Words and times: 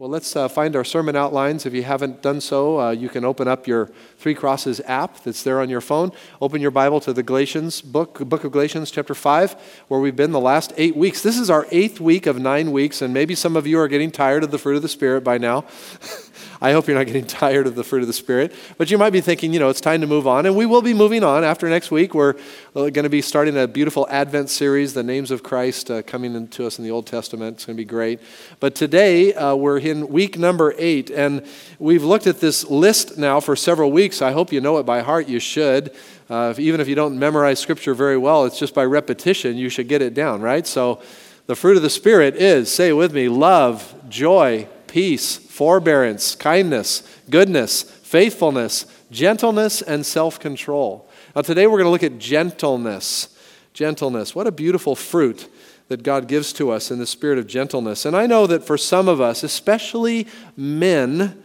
Well, 0.00 0.08
let's 0.08 0.34
uh, 0.34 0.48
find 0.48 0.76
our 0.76 0.82
sermon 0.82 1.14
outlines. 1.14 1.66
If 1.66 1.74
you 1.74 1.82
haven't 1.82 2.22
done 2.22 2.40
so, 2.40 2.80
uh, 2.80 2.90
you 2.92 3.10
can 3.10 3.22
open 3.22 3.46
up 3.46 3.66
your 3.66 3.90
Three 4.16 4.34
Crosses 4.34 4.80
app 4.86 5.22
that's 5.24 5.42
there 5.42 5.60
on 5.60 5.68
your 5.68 5.82
phone. 5.82 6.12
Open 6.40 6.62
your 6.62 6.70
Bible 6.70 7.00
to 7.00 7.12
the 7.12 7.22
Galatians 7.22 7.82
book, 7.82 8.18
book 8.26 8.42
of 8.42 8.50
Galatians, 8.50 8.90
chapter 8.90 9.14
5, 9.14 9.84
where 9.88 10.00
we've 10.00 10.16
been 10.16 10.32
the 10.32 10.40
last 10.40 10.72
eight 10.78 10.96
weeks. 10.96 11.22
This 11.22 11.36
is 11.36 11.50
our 11.50 11.66
eighth 11.70 12.00
week 12.00 12.24
of 12.24 12.38
nine 12.38 12.72
weeks, 12.72 13.02
and 13.02 13.12
maybe 13.12 13.34
some 13.34 13.56
of 13.56 13.66
you 13.66 13.78
are 13.78 13.88
getting 13.88 14.10
tired 14.10 14.42
of 14.42 14.50
the 14.50 14.56
fruit 14.56 14.76
of 14.76 14.80
the 14.80 14.88
Spirit 14.88 15.22
by 15.22 15.36
now. 15.36 15.66
I 16.62 16.72
hope 16.72 16.86
you're 16.86 16.96
not 16.96 17.06
getting 17.06 17.26
tired 17.26 17.66
of 17.66 17.74
the 17.74 17.84
fruit 17.84 18.02
of 18.02 18.06
the 18.06 18.12
Spirit. 18.12 18.54
But 18.76 18.90
you 18.90 18.98
might 18.98 19.10
be 19.10 19.20
thinking, 19.20 19.52
you 19.52 19.58
know, 19.58 19.70
it's 19.70 19.80
time 19.80 20.02
to 20.02 20.06
move 20.06 20.26
on. 20.26 20.44
And 20.44 20.54
we 20.54 20.66
will 20.66 20.82
be 20.82 20.92
moving 20.92 21.24
on 21.24 21.42
after 21.42 21.68
next 21.68 21.90
week. 21.90 22.14
We're 22.14 22.34
going 22.74 22.92
to 22.92 23.08
be 23.08 23.22
starting 23.22 23.56
a 23.56 23.66
beautiful 23.66 24.06
Advent 24.10 24.50
series, 24.50 24.92
The 24.92 25.02
Names 25.02 25.30
of 25.30 25.42
Christ, 25.42 25.90
uh, 25.90 26.02
coming 26.02 26.34
into 26.34 26.66
us 26.66 26.78
in 26.78 26.84
the 26.84 26.90
Old 26.90 27.06
Testament. 27.06 27.56
It's 27.56 27.64
going 27.64 27.76
to 27.76 27.80
be 27.80 27.86
great. 27.86 28.20
But 28.60 28.74
today, 28.74 29.32
uh, 29.32 29.54
we're 29.54 29.78
in 29.78 30.08
week 30.08 30.38
number 30.38 30.74
eight. 30.76 31.10
And 31.10 31.46
we've 31.78 32.04
looked 32.04 32.26
at 32.26 32.40
this 32.40 32.68
list 32.68 33.16
now 33.16 33.40
for 33.40 33.56
several 33.56 33.90
weeks. 33.90 34.20
I 34.20 34.32
hope 34.32 34.52
you 34.52 34.60
know 34.60 34.76
it 34.78 34.84
by 34.84 35.00
heart. 35.00 35.28
You 35.28 35.40
should. 35.40 35.94
Uh, 36.28 36.50
if, 36.50 36.58
even 36.58 36.80
if 36.80 36.88
you 36.88 36.94
don't 36.94 37.18
memorize 37.18 37.58
Scripture 37.58 37.94
very 37.94 38.18
well, 38.18 38.44
it's 38.44 38.58
just 38.58 38.74
by 38.74 38.84
repetition. 38.84 39.56
You 39.56 39.68
should 39.68 39.88
get 39.88 40.02
it 40.02 40.14
down, 40.14 40.42
right? 40.42 40.66
So, 40.66 41.02
the 41.46 41.56
fruit 41.56 41.76
of 41.76 41.82
the 41.82 41.90
Spirit 41.90 42.36
is, 42.36 42.72
say 42.72 42.92
with 42.92 43.12
me, 43.12 43.28
love, 43.28 43.92
joy, 44.08 44.68
peace, 44.90 45.36
forbearance, 45.36 46.34
kindness, 46.34 47.04
goodness, 47.30 47.82
faithfulness, 47.82 48.86
gentleness, 49.12 49.82
and 49.82 50.04
self 50.04 50.40
control. 50.40 51.08
Now, 51.34 51.42
today 51.42 51.68
we're 51.68 51.78
going 51.78 51.84
to 51.84 51.90
look 51.90 52.02
at 52.02 52.18
gentleness. 52.18 53.36
Gentleness. 53.72 54.34
What 54.34 54.48
a 54.48 54.52
beautiful 54.52 54.96
fruit 54.96 55.48
that 55.86 56.02
God 56.02 56.26
gives 56.26 56.52
to 56.54 56.70
us 56.70 56.90
in 56.90 56.98
the 56.98 57.06
spirit 57.06 57.38
of 57.38 57.46
gentleness. 57.46 58.04
And 58.04 58.16
I 58.16 58.26
know 58.26 58.48
that 58.48 58.64
for 58.64 58.76
some 58.76 59.08
of 59.08 59.20
us, 59.20 59.44
especially 59.44 60.26
men, 60.56 61.40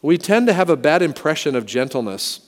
we 0.00 0.16
tend 0.16 0.46
to 0.46 0.54
have 0.54 0.70
a 0.70 0.76
bad 0.76 1.02
impression 1.02 1.54
of 1.54 1.66
gentleness. 1.66 2.40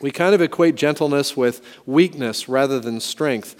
We 0.00 0.10
kind 0.10 0.34
of 0.34 0.42
equate 0.42 0.74
gentleness 0.74 1.34
with 1.34 1.62
weakness 1.86 2.46
rather 2.46 2.78
than 2.78 3.00
strength. 3.00 3.56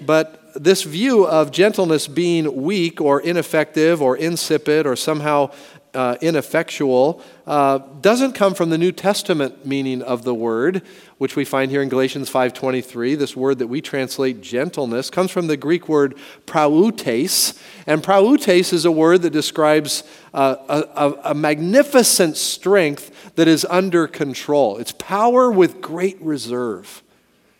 But 0.00 0.39
this 0.54 0.82
view 0.82 1.26
of 1.26 1.50
gentleness 1.50 2.08
being 2.08 2.62
weak 2.62 3.00
or 3.00 3.20
ineffective 3.20 4.02
or 4.02 4.16
insipid 4.16 4.86
or 4.86 4.96
somehow 4.96 5.50
uh, 5.94 6.16
ineffectual 6.20 7.22
uh, 7.46 7.78
doesn't 8.00 8.32
come 8.32 8.54
from 8.54 8.70
the 8.70 8.78
New 8.78 8.92
Testament 8.92 9.66
meaning 9.66 10.02
of 10.02 10.22
the 10.22 10.34
word, 10.34 10.82
which 11.18 11.34
we 11.34 11.44
find 11.44 11.70
here 11.70 11.82
in 11.82 11.88
Galatians 11.88 12.30
5:23. 12.30 13.16
This 13.16 13.36
word 13.36 13.58
that 13.58 13.66
we 13.66 13.80
translate 13.80 14.40
gentleness 14.40 15.10
comes 15.10 15.30
from 15.30 15.48
the 15.48 15.56
Greek 15.56 15.88
word 15.88 16.16
prautes, 16.46 17.60
and 17.86 18.02
prautes 18.02 18.72
is 18.72 18.84
a 18.84 18.92
word 18.92 19.22
that 19.22 19.30
describes 19.30 20.04
uh, 20.32 20.84
a, 20.94 21.30
a 21.30 21.34
magnificent 21.34 22.36
strength 22.36 23.34
that 23.34 23.48
is 23.48 23.66
under 23.68 24.06
control. 24.06 24.78
It's 24.78 24.92
power 24.92 25.50
with 25.50 25.80
great 25.80 26.20
reserve, 26.20 27.02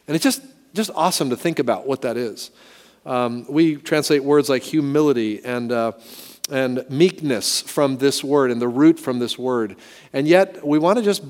and 0.07 0.15
it's 0.15 0.25
just 0.25 0.43
just 0.73 0.91
awesome 0.95 1.31
to 1.31 1.37
think 1.37 1.59
about 1.59 1.85
what 1.85 2.03
that 2.03 2.17
is. 2.17 2.53
Um, 3.07 3.47
we 3.49 3.77
translate 3.77 4.23
words 4.23 4.49
like 4.49 4.63
humility 4.63 5.45
and, 5.45 5.73
uh, 5.73 5.93
and 6.51 6.85
meekness 6.91 7.63
from 7.63 7.99
this 7.99 8.23
word 8.23 8.51
and 8.51 8.61
the 8.61 8.69
root 8.69 8.99
from 8.99 9.19
this 9.19 9.39
word. 9.39 9.77
And 10.13 10.29
yet, 10.29 10.67
we 10.67 10.79
want 10.79 10.99
to 10.99 11.05
just 11.05 11.23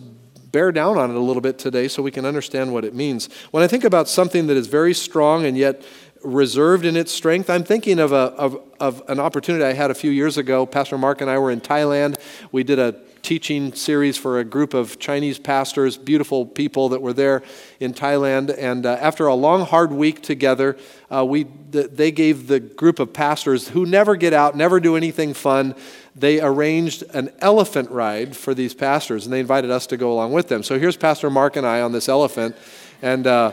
bear 0.50 0.72
down 0.72 0.98
on 0.98 1.10
it 1.10 1.16
a 1.16 1.20
little 1.20 1.42
bit 1.42 1.58
today 1.58 1.86
so 1.86 2.02
we 2.02 2.10
can 2.10 2.24
understand 2.24 2.72
what 2.72 2.84
it 2.84 2.94
means. 2.94 3.28
When 3.52 3.62
I 3.62 3.68
think 3.68 3.84
about 3.84 4.08
something 4.08 4.48
that 4.48 4.56
is 4.56 4.66
very 4.66 4.94
strong 4.94 5.44
and 5.44 5.56
yet 5.56 5.84
reserved 6.22 6.84
in 6.84 6.96
its 6.96 7.12
strength. 7.12 7.48
I'm 7.48 7.64
thinking 7.64 7.98
of, 7.98 8.12
a, 8.12 8.34
of, 8.36 8.60
of 8.78 9.02
an 9.08 9.18
opportunity 9.18 9.64
I 9.64 9.72
had 9.72 9.90
a 9.90 9.94
few 9.94 10.10
years 10.10 10.36
ago. 10.36 10.66
Pastor 10.66 10.98
Mark 10.98 11.20
and 11.20 11.30
I 11.30 11.38
were 11.38 11.50
in 11.50 11.60
Thailand. 11.60 12.20
We 12.52 12.62
did 12.62 12.78
a 12.78 13.00
teaching 13.22 13.72
series 13.72 14.16
for 14.16 14.38
a 14.38 14.44
group 14.44 14.74
of 14.74 14.98
Chinese 14.98 15.38
pastors, 15.38 15.96
beautiful 15.96 16.46
people 16.46 16.88
that 16.90 17.02
were 17.02 17.12
there 17.12 17.42
in 17.78 17.92
Thailand. 17.92 18.56
And 18.56 18.86
uh, 18.86 18.92
after 19.00 19.26
a 19.26 19.34
long, 19.34 19.64
hard 19.64 19.92
week 19.92 20.22
together, 20.22 20.76
uh, 21.10 21.24
we, 21.24 21.44
th- 21.44 21.90
they 21.92 22.10
gave 22.10 22.46
the 22.46 22.60
group 22.60 22.98
of 22.98 23.12
pastors 23.12 23.68
who 23.68 23.86
never 23.86 24.16
get 24.16 24.32
out, 24.32 24.56
never 24.56 24.80
do 24.80 24.96
anything 24.96 25.34
fun, 25.34 25.74
they 26.14 26.40
arranged 26.40 27.04
an 27.14 27.30
elephant 27.40 27.90
ride 27.90 28.36
for 28.36 28.54
these 28.54 28.74
pastors, 28.74 29.26
and 29.26 29.32
they 29.32 29.40
invited 29.40 29.70
us 29.70 29.86
to 29.88 29.96
go 29.96 30.12
along 30.12 30.32
with 30.32 30.48
them. 30.48 30.62
So 30.62 30.78
here's 30.78 30.96
Pastor 30.96 31.30
Mark 31.30 31.56
and 31.56 31.66
I 31.66 31.80
on 31.80 31.92
this 31.92 32.08
elephant. 32.08 32.56
And 33.02 33.26
uh, 33.26 33.52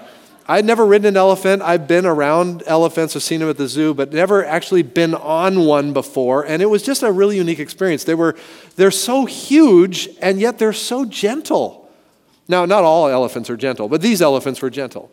I'd 0.49 0.63
never 0.63 0.85
ridden 0.85 1.07
an 1.07 1.17
elephant. 1.17 1.61
I've 1.61 1.87
been 1.87 2.05
around 2.05 2.63
elephants, 2.65 3.15
I've 3.15 3.23
seen 3.23 3.41
them 3.41 3.49
at 3.49 3.57
the 3.57 3.67
zoo, 3.67 3.93
but 3.93 4.13
never 4.13 4.45
actually 4.45 4.81
been 4.81 5.13
on 5.13 5.65
one 5.65 5.91
before. 5.91 6.45
And 6.45 6.61
it 6.61 6.67
was 6.67 6.83
just 6.83 7.03
a 7.03 7.11
really 7.11 7.35
unique 7.35 7.59
experience. 7.59 8.05
They 8.05 8.15
were, 8.15 8.35
they're 8.77 8.91
so 8.91 9.25
huge, 9.25 10.09
and 10.21 10.39
yet 10.39 10.57
they're 10.57 10.71
so 10.71 11.03
gentle. 11.03 11.91
Now, 12.47 12.65
not 12.65 12.83
all 12.83 13.09
elephants 13.09 13.49
are 13.49 13.57
gentle, 13.57 13.89
but 13.89 14.01
these 14.01 14.21
elephants 14.21 14.61
were 14.61 14.69
gentle. 14.69 15.11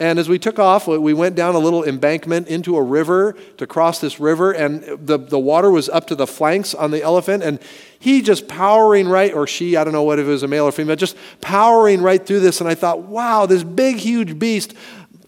And 0.00 0.18
as 0.18 0.30
we 0.30 0.38
took 0.38 0.58
off, 0.58 0.88
we 0.88 1.12
went 1.12 1.36
down 1.36 1.54
a 1.54 1.58
little 1.58 1.84
embankment 1.84 2.48
into 2.48 2.74
a 2.78 2.82
river 2.82 3.36
to 3.58 3.66
cross 3.66 4.00
this 4.00 4.18
river, 4.18 4.50
and 4.50 4.82
the, 4.82 5.18
the 5.18 5.38
water 5.38 5.70
was 5.70 5.90
up 5.90 6.06
to 6.06 6.14
the 6.14 6.26
flanks 6.26 6.74
on 6.74 6.90
the 6.90 7.02
elephant. 7.02 7.42
And 7.42 7.60
he 7.98 8.22
just 8.22 8.48
powering 8.48 9.06
right, 9.06 9.32
or 9.34 9.46
she, 9.46 9.76
I 9.76 9.84
don't 9.84 9.92
know 9.92 10.02
what 10.02 10.18
if 10.18 10.26
it 10.26 10.30
was 10.30 10.42
a 10.42 10.48
male 10.48 10.64
or 10.64 10.72
female, 10.72 10.96
just 10.96 11.18
powering 11.42 12.00
right 12.00 12.24
through 12.24 12.40
this. 12.40 12.62
And 12.62 12.68
I 12.68 12.74
thought, 12.74 13.02
wow, 13.02 13.44
this 13.44 13.62
big, 13.62 13.96
huge 13.96 14.38
beast 14.38 14.74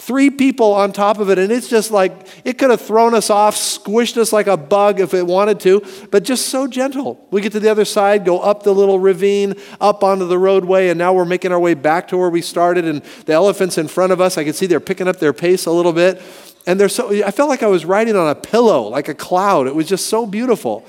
three 0.07 0.31
people 0.31 0.73
on 0.73 0.93
top 0.93 1.19
of 1.19 1.31
it, 1.31 1.39
and 1.39 1.53
it's 1.53 1.69
just 1.69 1.93
like 1.93 2.27
it 2.45 2.59
could 2.59 2.71
have 2.71 2.81
thrown 2.81 3.15
us 3.15 3.31
off, 3.31 3.55
squished 3.55 4.17
us 4.17 4.33
like 4.33 4.49
a 4.49 4.57
bug 4.57 4.99
if 4.99 5.15
it 5.15 5.25
wanted 5.25 5.61
to, 5.61 5.81
but 6.11 6.25
just 6.25 6.49
so 6.49 6.67
gentle. 6.67 7.25
We 7.31 7.41
get 7.41 7.53
to 7.53 7.61
the 7.61 7.71
other 7.71 7.85
side, 7.85 8.25
go 8.25 8.41
up 8.41 8.65
the 8.65 8.75
little 8.75 8.99
ravine, 8.99 9.55
up 9.81 10.03
onto 10.03 10.27
the 10.27 10.39
roadway, 10.39 10.89
and 10.89 10.99
now 10.99 11.13
we're 11.13 11.25
making 11.25 11.53
our 11.53 11.61
way 11.61 11.75
back 11.75 12.09
to 12.09 12.17
where 12.17 12.31
we 12.31 12.43
started. 12.43 12.85
And 12.85 13.03
the 13.27 13.33
elephants 13.33 13.79
in 13.79 13.87
front 13.87 14.13
of 14.13 14.21
us, 14.21 14.37
I 14.37 14.43
can 14.43 14.55
see 14.55 14.67
they're 14.67 14.81
picking 14.81 15.07
up 15.07 15.21
their 15.21 15.33
pace 15.33 15.67
a 15.67 15.71
little 15.71 15.93
bit. 15.93 16.21
And 16.67 16.81
they're 16.81 16.89
so, 16.89 17.11
I 17.25 17.31
felt 17.31 17.49
like 17.49 17.63
I 17.63 17.69
was 17.69 17.85
riding 17.85 18.17
on 18.17 18.29
a 18.29 18.35
pillow, 18.35 18.89
like 18.89 19.09
a 19.09 19.15
cloud. 19.15 19.69
It 19.69 19.75
was 19.75 19.89
just 19.89 20.07
so 20.07 20.27
beautiful. 20.27 20.85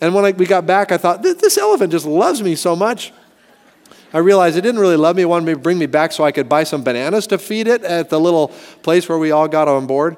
And 0.00 0.14
when 0.14 0.24
I, 0.24 0.30
we 0.32 0.46
got 0.46 0.66
back, 0.66 0.92
I 0.92 0.98
thought, 0.98 1.22
this 1.22 1.58
elephant 1.58 1.90
just 1.92 2.06
loves 2.06 2.42
me 2.42 2.54
so 2.54 2.76
much. 2.76 3.12
I 4.12 4.18
realized 4.18 4.56
it 4.56 4.60
didn't 4.60 4.80
really 4.80 4.96
love 4.96 5.16
me. 5.16 5.22
It 5.22 5.26
wanted 5.26 5.46
me 5.46 5.54
to 5.54 5.58
bring 5.58 5.78
me 5.78 5.86
back 5.86 6.12
so 6.12 6.24
I 6.24 6.32
could 6.32 6.48
buy 6.48 6.64
some 6.64 6.82
bananas 6.82 7.26
to 7.28 7.38
feed 7.38 7.66
it 7.66 7.82
at 7.82 8.10
the 8.10 8.20
little 8.20 8.48
place 8.82 9.08
where 9.08 9.18
we 9.18 9.30
all 9.30 9.48
got 9.48 9.68
on 9.68 9.86
board. 9.86 10.16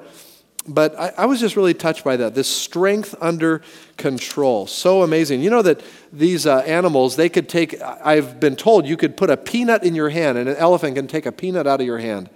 But 0.66 0.98
I, 0.98 1.12
I 1.18 1.26
was 1.26 1.40
just 1.40 1.56
really 1.56 1.74
touched 1.74 2.04
by 2.04 2.16
that. 2.16 2.34
This 2.34 2.48
strength 2.48 3.14
under 3.20 3.60
control. 3.96 4.66
So 4.66 5.02
amazing. 5.02 5.42
You 5.42 5.50
know 5.50 5.62
that 5.62 5.82
these 6.12 6.46
uh, 6.46 6.60
animals, 6.60 7.16
they 7.16 7.28
could 7.28 7.48
take, 7.48 7.80
I've 7.82 8.40
been 8.40 8.56
told 8.56 8.86
you 8.86 8.96
could 8.96 9.16
put 9.16 9.28
a 9.30 9.36
peanut 9.36 9.84
in 9.84 9.94
your 9.94 10.08
hand, 10.08 10.38
and 10.38 10.48
an 10.48 10.56
elephant 10.56 10.96
can 10.96 11.06
take 11.06 11.26
a 11.26 11.32
peanut 11.32 11.66
out 11.66 11.80
of 11.80 11.86
your 11.86 11.98
hand 11.98 12.30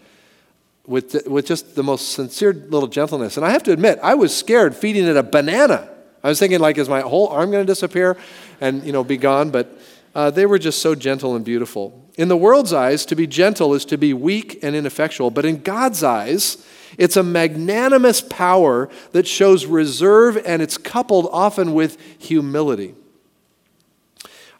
with, 0.86 1.26
with 1.26 1.46
just 1.46 1.75
the 1.75 1.82
most 1.82 2.12
sincere 2.12 2.52
little 2.52 2.88
gentleness. 2.88 3.36
And 3.36 3.46
I 3.46 3.50
have 3.50 3.62
to 3.64 3.72
admit, 3.72 3.98
I 4.02 4.14
was 4.14 4.36
scared 4.36 4.76
feeding 4.76 5.06
it 5.06 5.16
a 5.16 5.22
banana. 5.22 5.88
I 6.22 6.28
was 6.28 6.38
thinking, 6.38 6.60
like, 6.60 6.76
is 6.76 6.88
my 6.88 7.00
whole 7.00 7.28
arm 7.28 7.50
going 7.50 7.64
to 7.64 7.70
disappear 7.70 8.16
and, 8.60 8.84
you 8.84 8.92
know, 8.92 9.04
be 9.04 9.16
gone? 9.16 9.50
But 9.50 9.72
uh, 10.14 10.30
they 10.30 10.46
were 10.46 10.58
just 10.58 10.80
so 10.80 10.94
gentle 10.94 11.36
and 11.36 11.44
beautiful. 11.44 12.04
In 12.16 12.28
the 12.28 12.36
world's 12.36 12.72
eyes, 12.72 13.06
to 13.06 13.14
be 13.14 13.26
gentle 13.26 13.74
is 13.74 13.84
to 13.86 13.96
be 13.96 14.12
weak 14.12 14.58
and 14.62 14.74
ineffectual, 14.74 15.30
but 15.30 15.44
in 15.44 15.62
God's 15.62 16.02
eyes, 16.02 16.64
it's 16.96 17.16
a 17.16 17.22
magnanimous 17.22 18.20
power 18.20 18.88
that 19.12 19.26
shows 19.26 19.66
reserve 19.66 20.41
and 20.44 20.62
it's 20.62 20.78
coupled 20.78 21.28
often 21.30 21.74
with 21.74 22.00
humility. 22.19 22.94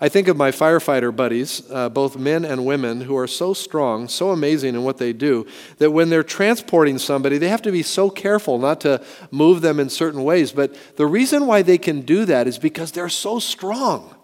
I 0.01 0.09
think 0.09 0.29
of 0.29 0.37
my 0.37 0.53
firefighter 0.53 1.15
buddies, 1.15 1.69
uh, 1.73 1.89
both 1.89 2.17
men 2.17 2.45
and 2.45 2.65
women, 2.65 3.01
who 3.01 3.17
are 3.17 3.27
so 3.27 3.53
strong, 3.53 4.07
so 4.07 4.31
amazing 4.31 4.77
in 4.77 4.85
what 4.85 4.99
they 4.99 5.13
do, 5.13 5.45
that 5.79 5.91
when 5.91 6.09
they're 6.09 6.23
transporting 6.23 6.99
somebody, 6.99 7.37
they 7.37 7.49
have 7.49 7.63
to 7.63 7.73
be 7.73 7.83
so 7.83 8.09
careful 8.09 8.59
not 8.59 8.81
to 8.83 9.05
move 9.33 9.61
them 9.61 9.81
in 9.81 9.89
certain 9.89 10.23
ways. 10.23 10.53
But 10.53 10.77
the 10.97 11.07
reason 11.07 11.47
why 11.47 11.63
they 11.63 11.79
can 11.79 12.03
do 12.03 12.25
that 12.27 12.47
is 12.47 12.59
because 12.59 12.93
they're 12.93 13.09
so 13.09 13.41
strong. 13.41 14.15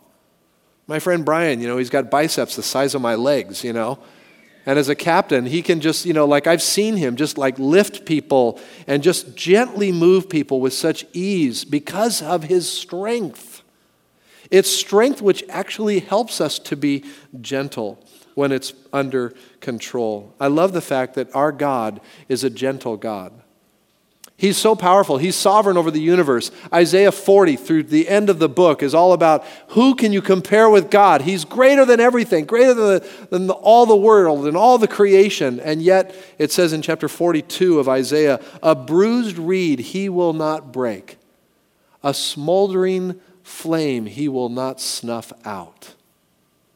My 0.86 0.98
friend 0.98 1.24
Brian, 1.24 1.60
you 1.60 1.68
know, 1.68 1.78
he's 1.78 1.90
got 1.90 2.10
biceps 2.10 2.56
the 2.56 2.62
size 2.62 2.94
of 2.94 3.00
my 3.00 3.14
legs, 3.14 3.64
you 3.64 3.72
know. 3.72 3.98
And 4.66 4.78
as 4.78 4.88
a 4.88 4.94
captain, 4.94 5.44
he 5.44 5.60
can 5.62 5.80
just, 5.80 6.06
you 6.06 6.12
know, 6.12 6.24
like 6.26 6.46
I've 6.46 6.62
seen 6.62 6.96
him 6.96 7.16
just 7.16 7.36
like 7.36 7.58
lift 7.58 8.06
people 8.06 8.58
and 8.86 9.02
just 9.02 9.36
gently 9.36 9.92
move 9.92 10.28
people 10.28 10.60
with 10.60 10.72
such 10.72 11.04
ease 11.12 11.64
because 11.64 12.22
of 12.22 12.44
his 12.44 12.70
strength. 12.70 13.62
It's 14.50 14.70
strength 14.70 15.20
which 15.20 15.44
actually 15.48 16.00
helps 16.00 16.40
us 16.40 16.58
to 16.60 16.76
be 16.76 17.04
gentle 17.40 18.02
when 18.34 18.52
it's 18.52 18.72
under 18.92 19.34
control. 19.60 20.34
I 20.40 20.48
love 20.48 20.72
the 20.72 20.80
fact 20.80 21.14
that 21.14 21.34
our 21.34 21.52
God 21.52 22.00
is 22.28 22.42
a 22.44 22.50
gentle 22.50 22.96
God. 22.96 23.32
He's 24.36 24.56
so 24.56 24.74
powerful. 24.74 25.16
He's 25.16 25.36
sovereign 25.36 25.76
over 25.76 25.92
the 25.92 26.00
universe. 26.00 26.50
Isaiah 26.72 27.12
40 27.12 27.54
through 27.56 27.84
the 27.84 28.08
end 28.08 28.28
of 28.28 28.40
the 28.40 28.48
book 28.48 28.82
is 28.82 28.92
all 28.92 29.12
about 29.12 29.44
who 29.68 29.94
can 29.94 30.12
you 30.12 30.20
compare 30.20 30.68
with 30.68 30.90
God? 30.90 31.22
He's 31.22 31.44
greater 31.44 31.84
than 31.84 32.00
everything, 32.00 32.44
greater 32.44 32.74
than, 32.74 32.84
the, 32.84 33.26
than 33.30 33.46
the, 33.46 33.54
all 33.54 33.86
the 33.86 33.96
world 33.96 34.46
and 34.46 34.56
all 34.56 34.76
the 34.76 34.88
creation. 34.88 35.60
And 35.60 35.80
yet, 35.80 36.14
it 36.36 36.50
says 36.50 36.72
in 36.72 36.82
chapter 36.82 37.08
42 37.08 37.78
of 37.78 37.88
Isaiah, 37.88 38.40
a 38.60 38.74
bruised 38.74 39.38
reed 39.38 39.78
he 39.78 40.08
will 40.08 40.32
not 40.32 40.72
break, 40.72 41.16
a 42.02 42.12
smoldering 42.12 43.20
flame 43.44 44.06
he 44.06 44.28
will 44.28 44.48
not 44.48 44.80
snuff 44.80 45.32
out. 45.44 45.94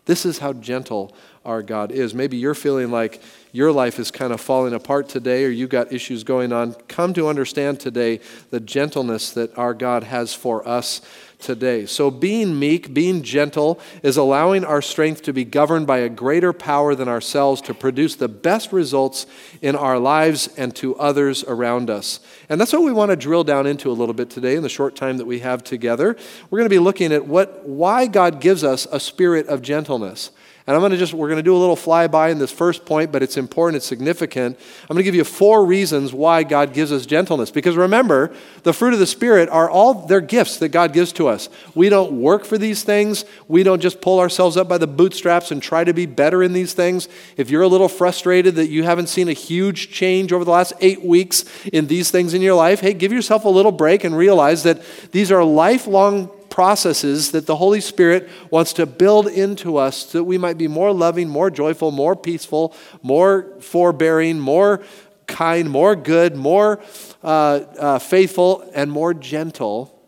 This 0.05 0.25
is 0.25 0.39
how 0.39 0.53
gentle 0.53 1.15
our 1.45 1.63
God 1.63 1.91
is. 1.91 2.15
Maybe 2.15 2.37
you're 2.37 2.55
feeling 2.55 2.91
like 2.91 3.21
your 3.59 3.73
life 3.73 3.99
is 3.99 4.13
kind 4.13 4.33
of 4.33 4.41
falling 4.41 4.73
apart 4.73 5.09
today 5.09 5.45
or 5.45 5.49
you've 5.49 5.69
got 5.69 5.93
issues 5.93 6.23
going 6.23 6.53
on. 6.53 6.75
Come 6.87 7.13
to 7.15 7.27
understand 7.27 7.81
today 7.81 8.21
the 8.51 8.61
gentleness 8.61 9.33
that 9.33 9.59
our 9.59 9.75
God 9.75 10.05
has 10.05 10.33
for 10.33 10.67
us 10.67 11.01
today. 11.41 11.85
So, 11.85 12.09
being 12.09 12.57
meek, 12.57 12.95
being 12.95 13.21
gentle, 13.23 13.81
is 14.05 14.17
allowing 14.17 14.65
our 14.65 14.81
strength 14.81 15.23
to 15.23 15.33
be 15.33 15.45
governed 15.45 15.89
by 15.89 15.99
a 15.99 16.09
greater 16.09 16.53
power 16.53 16.95
than 16.95 17.09
ourselves 17.09 17.61
to 17.63 17.75
produce 17.75 18.15
the 18.15 18.29
best 18.29 18.73
results 18.73 19.27
in 19.61 19.75
our 19.75 19.99
lives 19.99 20.49
and 20.57 20.75
to 20.77 20.95
others 20.97 21.43
around 21.43 21.91
us. 21.91 22.21
And 22.49 22.61
that's 22.61 22.73
what 22.73 22.83
we 22.83 22.93
want 22.93 23.11
to 23.11 23.17
drill 23.17 23.43
down 23.43 23.67
into 23.67 23.91
a 23.91 23.93
little 23.93 24.15
bit 24.15 24.31
today 24.31 24.55
in 24.55 24.63
the 24.63 24.69
short 24.69 24.95
time 24.95 25.17
that 25.17 25.27
we 25.27 25.41
have 25.41 25.65
together. 25.65 26.17
We're 26.49 26.59
going 26.59 26.71
to 26.71 26.75
be 26.75 26.79
looking 26.79 27.13
at 27.13 27.27
what, 27.27 27.67
why 27.67 28.07
God 28.07 28.41
gives 28.41 28.63
us 28.63 28.87
a 28.93 29.01
spirit 29.01 29.49
of 29.49 29.63
gentleness. 29.63 30.31
And 30.69 30.75
I'm 30.75 30.83
going 30.83 30.93
to 30.93 30.99
just, 30.99 31.15
we're 31.15 31.29
going 31.29 31.39
to 31.39 31.43
do 31.43 31.57
a 31.57 31.59
little 31.59 31.77
flyby 31.77 32.31
in 32.31 32.39
this 32.39 32.53
first 32.53 32.85
point, 32.85 33.11
but 33.11 33.23
it's 33.23 33.39
important, 33.39 33.77
it's 33.77 33.87
significant. 33.87 34.59
I'm 34.83 34.89
going 34.89 34.99
to 34.99 35.03
give 35.03 35.15
you 35.15 35.25
four 35.25 35.65
reasons 35.65 36.13
why 36.13 36.43
God 36.43 36.75
gives 36.75 36.93
us 36.93 37.07
gentleness. 37.07 37.51
Because 37.51 37.75
remember, 37.75 38.35
the 38.65 38.75
fruit 38.75 38.93
of 38.93 38.99
the 38.99 39.07
Spirit 39.07 39.49
are 39.49 39.71
all, 39.71 39.95
they're 39.95 40.21
gifts 40.21 40.59
that 40.59 40.69
God 40.69 40.93
gives 40.93 41.11
to 41.15 41.27
us. 41.27 41.49
We 41.75 41.89
don't 41.89 42.21
work 42.21 42.45
for 42.45 42.59
these 42.59 42.85
things. 42.85 43.25
We 43.49 43.63
don't 43.63 43.81
just 43.81 44.03
pull 44.03 44.21
ourselves 44.21 44.59
up 44.59 44.69
by 44.69 44.77
the 44.77 44.87
bootstraps 44.87 45.51
and 45.51 45.63
try 45.63 45.85
to 45.85 45.95
be 45.95 46.05
better 46.05 46.43
in 46.43 46.53
these 46.53 46.75
things. 46.75 47.09
If 47.39 47.49
you're 47.49 47.63
a 47.63 47.69
little 47.69 47.89
frustrated 47.89 48.57
that 48.57 48.69
you 48.69 48.83
haven't 48.83 49.07
seen 49.07 49.31
a 49.31 49.33
huge 49.33 49.91
change 49.91 50.35
over 50.35 50.45
the 50.45 50.51
last 50.51 50.75
eight 50.83 51.03
weeks 51.03 51.47
in 51.73 51.87
these 51.87 52.11
things 52.11 52.35
in 52.35 52.43
your 52.43 52.55
life, 52.55 52.81
hey, 52.81 52.93
give 52.93 53.11
yourself 53.11 53.47
a 53.47 53.49
little 53.49 53.73
break 53.73 54.05
and 54.05 54.15
realize 54.15 54.65
that 54.65 54.83
these 55.13 55.33
are 55.33 55.43
lifelong 55.43 56.31
processes 56.59 57.31
that 57.31 57.47
the 57.47 57.55
Holy 57.55 57.81
Spirit 57.81 58.29
wants 58.51 58.73
to 58.73 58.85
build 58.85 59.29
into 59.29 59.77
us 59.77 60.09
so 60.09 60.19
that 60.19 60.25
we 60.25 60.37
might 60.37 60.59
be 60.59 60.67
more 60.67 60.93
loving, 60.93 61.29
more 61.29 61.53
joyful, 61.53 61.93
more 61.93 62.17
peaceful, 62.17 62.75
more 63.01 63.47
forbearing, 63.61 64.41
more 64.41 64.83
kind, 65.29 65.71
more 65.71 65.95
good, 65.95 66.35
more 66.35 66.81
uh, 67.23 67.61
uh, 67.79 67.99
faithful, 68.01 68.69
and 68.75 68.91
more 68.91 69.15
gentle 69.15 70.03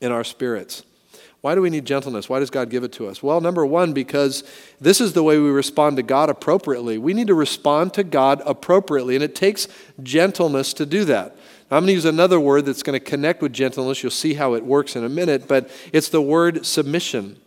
in 0.00 0.10
our 0.10 0.24
spirits. 0.24 0.82
Why 1.40 1.54
do 1.54 1.62
we 1.62 1.70
need 1.70 1.84
gentleness? 1.84 2.28
Why 2.28 2.40
does 2.40 2.50
God 2.50 2.68
give 2.68 2.82
it 2.82 2.90
to 2.94 3.06
us? 3.06 3.22
Well, 3.22 3.40
number 3.40 3.64
one, 3.64 3.92
because 3.92 4.42
this 4.80 5.00
is 5.00 5.12
the 5.12 5.22
way 5.22 5.38
we 5.38 5.50
respond 5.50 5.98
to 5.98 6.02
God 6.02 6.30
appropriately. 6.30 6.98
We 6.98 7.14
need 7.14 7.28
to 7.28 7.34
respond 7.34 7.94
to 7.94 8.02
God 8.02 8.42
appropriately, 8.44 9.14
and 9.14 9.22
it 9.22 9.36
takes 9.36 9.68
gentleness 10.02 10.72
to 10.74 10.84
do 10.84 11.04
that. 11.04 11.36
I'm 11.72 11.82
going 11.82 11.88
to 11.88 11.92
use 11.92 12.04
another 12.04 12.40
word 12.40 12.66
that's 12.66 12.82
going 12.82 12.98
to 12.98 13.04
connect 13.04 13.42
with 13.42 13.52
gentleness. 13.52 14.02
You'll 14.02 14.10
see 14.10 14.34
how 14.34 14.54
it 14.54 14.64
works 14.64 14.96
in 14.96 15.04
a 15.04 15.08
minute, 15.08 15.46
but 15.46 15.70
it's 15.92 16.08
the 16.08 16.20
word 16.20 16.66
submission. 16.66 17.38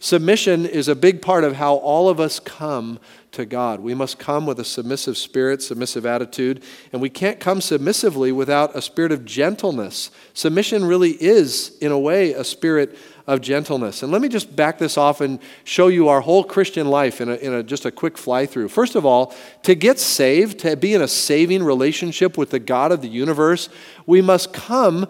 Submission 0.00 0.66
is 0.66 0.86
a 0.86 0.94
big 0.94 1.22
part 1.22 1.44
of 1.44 1.56
how 1.56 1.76
all 1.76 2.08
of 2.10 2.20
us 2.20 2.40
come 2.40 2.98
to 3.32 3.46
God. 3.46 3.80
We 3.80 3.94
must 3.94 4.18
come 4.18 4.46
with 4.46 4.58
a 4.58 4.64
submissive 4.64 5.16
spirit, 5.16 5.62
submissive 5.62 6.04
attitude, 6.04 6.62
and 6.92 7.00
we 7.00 7.08
can't 7.08 7.38
come 7.38 7.60
submissively 7.60 8.32
without 8.32 8.74
a 8.76 8.82
spirit 8.82 9.12
of 9.12 9.24
gentleness. 9.24 10.10
Submission 10.34 10.84
really 10.84 11.12
is, 11.12 11.76
in 11.80 11.92
a 11.92 11.98
way, 11.98 12.32
a 12.32 12.44
spirit 12.44 12.98
of 13.26 13.40
gentleness. 13.40 14.02
And 14.02 14.10
let 14.10 14.20
me 14.20 14.28
just 14.28 14.56
back 14.56 14.78
this 14.78 14.98
off 14.98 15.20
and 15.20 15.38
show 15.62 15.86
you 15.86 16.08
our 16.08 16.20
whole 16.20 16.42
Christian 16.42 16.88
life 16.88 17.20
in, 17.20 17.28
a, 17.28 17.34
in 17.36 17.52
a, 17.52 17.62
just 17.62 17.84
a 17.84 17.92
quick 17.92 18.18
fly 18.18 18.46
through. 18.46 18.68
First 18.68 18.96
of 18.96 19.06
all, 19.06 19.34
to 19.62 19.76
get 19.76 20.00
saved, 20.00 20.58
to 20.60 20.76
be 20.76 20.94
in 20.94 21.02
a 21.02 21.08
saving 21.08 21.62
relationship 21.62 22.36
with 22.36 22.50
the 22.50 22.58
God 22.58 22.90
of 22.90 23.02
the 23.02 23.08
universe, 23.08 23.68
we 24.06 24.20
must 24.20 24.52
come 24.52 25.06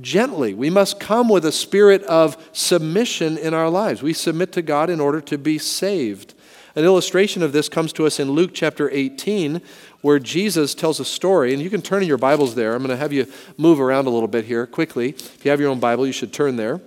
gently. 0.00 0.54
We 0.54 0.70
must 0.70 1.00
come 1.00 1.28
with 1.28 1.44
a 1.44 1.52
spirit 1.52 2.02
of 2.04 2.36
submission 2.52 3.38
in 3.38 3.54
our 3.54 3.70
lives. 3.70 4.02
We 4.02 4.12
submit 4.12 4.52
to 4.52 4.62
God 4.62 4.90
in 4.90 5.00
order 5.00 5.20
to 5.22 5.38
be 5.38 5.58
saved. 5.58 6.34
An 6.76 6.84
illustration 6.84 7.42
of 7.42 7.52
this 7.52 7.68
comes 7.68 7.92
to 7.92 8.06
us 8.06 8.18
in 8.18 8.32
Luke 8.32 8.50
chapter 8.52 8.90
18, 8.90 9.62
where 10.00 10.18
Jesus 10.18 10.74
tells 10.74 10.98
a 10.98 11.04
story. 11.04 11.52
And 11.52 11.62
you 11.62 11.70
can 11.70 11.82
turn 11.82 12.02
in 12.02 12.08
your 12.08 12.18
Bibles 12.18 12.56
there. 12.56 12.74
I'm 12.74 12.78
going 12.78 12.90
to 12.90 12.96
have 12.96 13.12
you 13.12 13.26
move 13.56 13.78
around 13.80 14.06
a 14.06 14.10
little 14.10 14.28
bit 14.28 14.44
here 14.44 14.66
quickly. 14.66 15.10
If 15.10 15.44
you 15.44 15.52
have 15.52 15.60
your 15.60 15.70
own 15.70 15.78
Bible, 15.78 16.04
you 16.04 16.12
should 16.12 16.32
turn 16.32 16.56
there. 16.56 16.80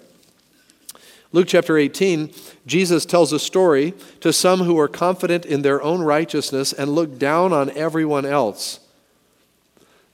Luke 1.32 1.48
chapter 1.48 1.78
18, 1.78 2.34
Jesus 2.66 3.06
tells 3.06 3.32
a 3.32 3.40
story 3.40 3.94
to 4.22 4.34
some 4.34 4.62
who 4.62 4.78
are 4.80 4.88
confident 4.88 5.46
in 5.46 5.62
their 5.62 5.82
own 5.82 6.02
righteousness 6.02 6.74
and 6.74 6.92
look 6.92 7.18
down 7.18 7.54
on 7.54 7.70
everyone 7.72 8.26
else. 8.26 8.80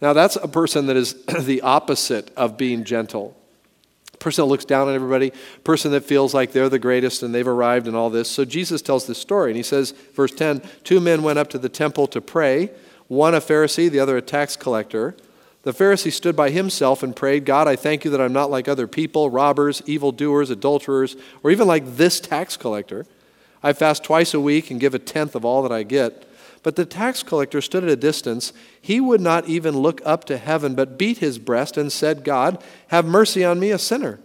Now, 0.02 0.14
that's 0.14 0.36
a 0.36 0.48
person 0.48 0.88
that 0.88 0.98
is 0.98 1.14
the 1.40 1.62
opposite 1.62 2.32
of 2.36 2.58
being 2.58 2.84
gentle. 2.84 3.36
Person 4.24 4.46
that 4.46 4.50
looks 4.50 4.64
down 4.64 4.88
on 4.88 4.96
everybody, 4.96 5.34
person 5.66 5.92
that 5.92 6.06
feels 6.06 6.34
like 6.34 6.54
they're 6.54 6.70
the 6.70 6.80
greatest 6.80 7.24
and 7.24 7.36
they've 7.36 7.46
arrived 7.46 7.88
and 7.88 7.96
all 7.96 8.10
this. 8.10 8.32
So 8.32 8.46
Jesus 8.46 8.82
tells 8.82 9.06
this 9.06 9.18
story, 9.18 9.50
and 9.50 9.58
he 9.58 9.64
says, 9.64 9.92
verse 10.14 10.32
10 10.32 10.62
Two 10.86 11.02
men 11.02 11.24
went 11.24 11.40
up 11.40 11.50
to 11.50 11.58
the 11.58 11.68
temple 11.68 12.08
to 12.08 12.22
pray, 12.22 12.72
one 13.10 13.36
a 13.36 13.42
Pharisee, 13.42 13.92
the 13.92 14.00
other 14.00 14.16
a 14.16 14.22
tax 14.22 14.56
collector. 14.56 15.14
The 15.64 15.74
Pharisee 15.74 16.12
stood 16.12 16.38
by 16.38 16.52
himself 16.52 17.04
and 17.04 17.14
prayed, 17.14 17.44
God, 17.44 17.68
I 17.68 17.76
thank 17.76 18.06
you 18.06 18.12
that 18.12 18.22
I'm 18.22 18.32
not 18.32 18.50
like 18.50 18.70
other 18.70 18.88
people, 18.88 19.30
robbers, 19.30 19.82
evildoers, 19.86 20.50
adulterers, 20.50 21.18
or 21.44 21.52
even 21.52 21.68
like 21.68 21.98
this 21.98 22.22
tax 22.22 22.56
collector. 22.56 23.06
I 23.62 23.74
fast 23.74 24.06
twice 24.06 24.34
a 24.34 24.40
week 24.40 24.72
and 24.72 24.80
give 24.80 24.94
a 24.94 25.00
tenth 25.00 25.36
of 25.36 25.44
all 25.44 25.64
that 25.64 25.72
I 25.74 25.84
get. 25.84 26.26
But 26.64 26.78
the 26.78 26.86
tax 26.86 27.22
collector 27.22 27.62
stood 27.62 27.84
at 27.84 27.90
a 27.90 27.96
distance. 27.98 28.54
He 28.82 29.00
would 29.02 29.22
not 29.22 29.48
even 29.48 29.78
look 29.78 30.02
up 30.06 30.24
to 30.26 30.38
heaven, 30.38 30.76
but 30.76 30.98
beat 30.98 31.18
his 31.20 31.38
breast 31.38 31.78
and 31.78 31.92
said, 31.92 32.24
God, 32.24 32.64
have 32.88 33.06
mercy 33.06 33.44
on 33.44 33.60
me, 33.60 33.72
a 33.72 33.78
sinner. 33.78 34.20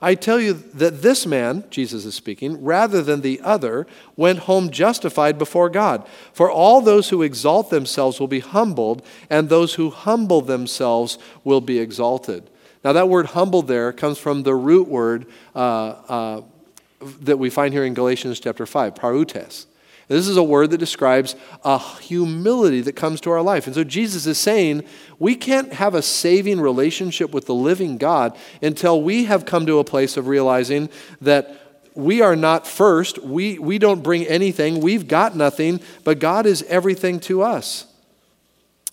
I 0.00 0.14
tell 0.14 0.38
you 0.38 0.52
that 0.52 1.02
this 1.02 1.26
man, 1.26 1.64
Jesus 1.70 2.04
is 2.04 2.14
speaking, 2.14 2.62
rather 2.62 3.02
than 3.02 3.20
the 3.20 3.40
other, 3.42 3.84
went 4.16 4.40
home 4.40 4.70
justified 4.70 5.38
before 5.38 5.68
God. 5.68 6.06
For 6.32 6.48
all 6.48 6.80
those 6.80 7.08
who 7.08 7.22
exalt 7.22 7.70
themselves 7.70 8.20
will 8.20 8.28
be 8.28 8.38
humbled, 8.38 9.04
and 9.28 9.48
those 9.48 9.74
who 9.74 9.90
humble 9.90 10.40
themselves 10.40 11.18
will 11.42 11.60
be 11.60 11.80
exalted. 11.80 12.48
Now, 12.84 12.92
that 12.92 13.08
word 13.08 13.26
humbled 13.26 13.66
there 13.66 13.92
comes 13.92 14.18
from 14.18 14.44
the 14.44 14.54
root 14.54 14.86
word 14.86 15.26
uh, 15.56 15.58
uh, 15.58 16.42
that 17.22 17.38
we 17.38 17.50
find 17.50 17.74
here 17.74 17.84
in 17.84 17.94
Galatians 17.94 18.38
chapter 18.38 18.66
5, 18.66 18.94
prautes. 18.94 19.66
This 20.08 20.26
is 20.26 20.38
a 20.38 20.42
word 20.42 20.70
that 20.70 20.78
describes 20.78 21.36
a 21.62 21.78
humility 21.78 22.80
that 22.80 22.96
comes 22.96 23.20
to 23.20 23.30
our 23.30 23.42
life. 23.42 23.66
And 23.66 23.74
so 23.74 23.84
Jesus 23.84 24.26
is 24.26 24.38
saying 24.38 24.84
we 25.18 25.34
can't 25.34 25.72
have 25.74 25.94
a 25.94 26.02
saving 26.02 26.60
relationship 26.60 27.32
with 27.32 27.44
the 27.44 27.54
living 27.54 27.98
God 27.98 28.36
until 28.62 29.02
we 29.02 29.26
have 29.26 29.44
come 29.44 29.66
to 29.66 29.78
a 29.78 29.84
place 29.84 30.16
of 30.16 30.26
realizing 30.26 30.88
that 31.20 31.60
we 31.94 32.22
are 32.22 32.36
not 32.36 32.66
first. 32.66 33.18
We, 33.18 33.58
we 33.58 33.78
don't 33.78 34.02
bring 34.02 34.26
anything. 34.26 34.80
We've 34.80 35.06
got 35.06 35.36
nothing, 35.36 35.80
but 36.04 36.20
God 36.20 36.46
is 36.46 36.62
everything 36.64 37.20
to 37.20 37.42
us. 37.42 37.86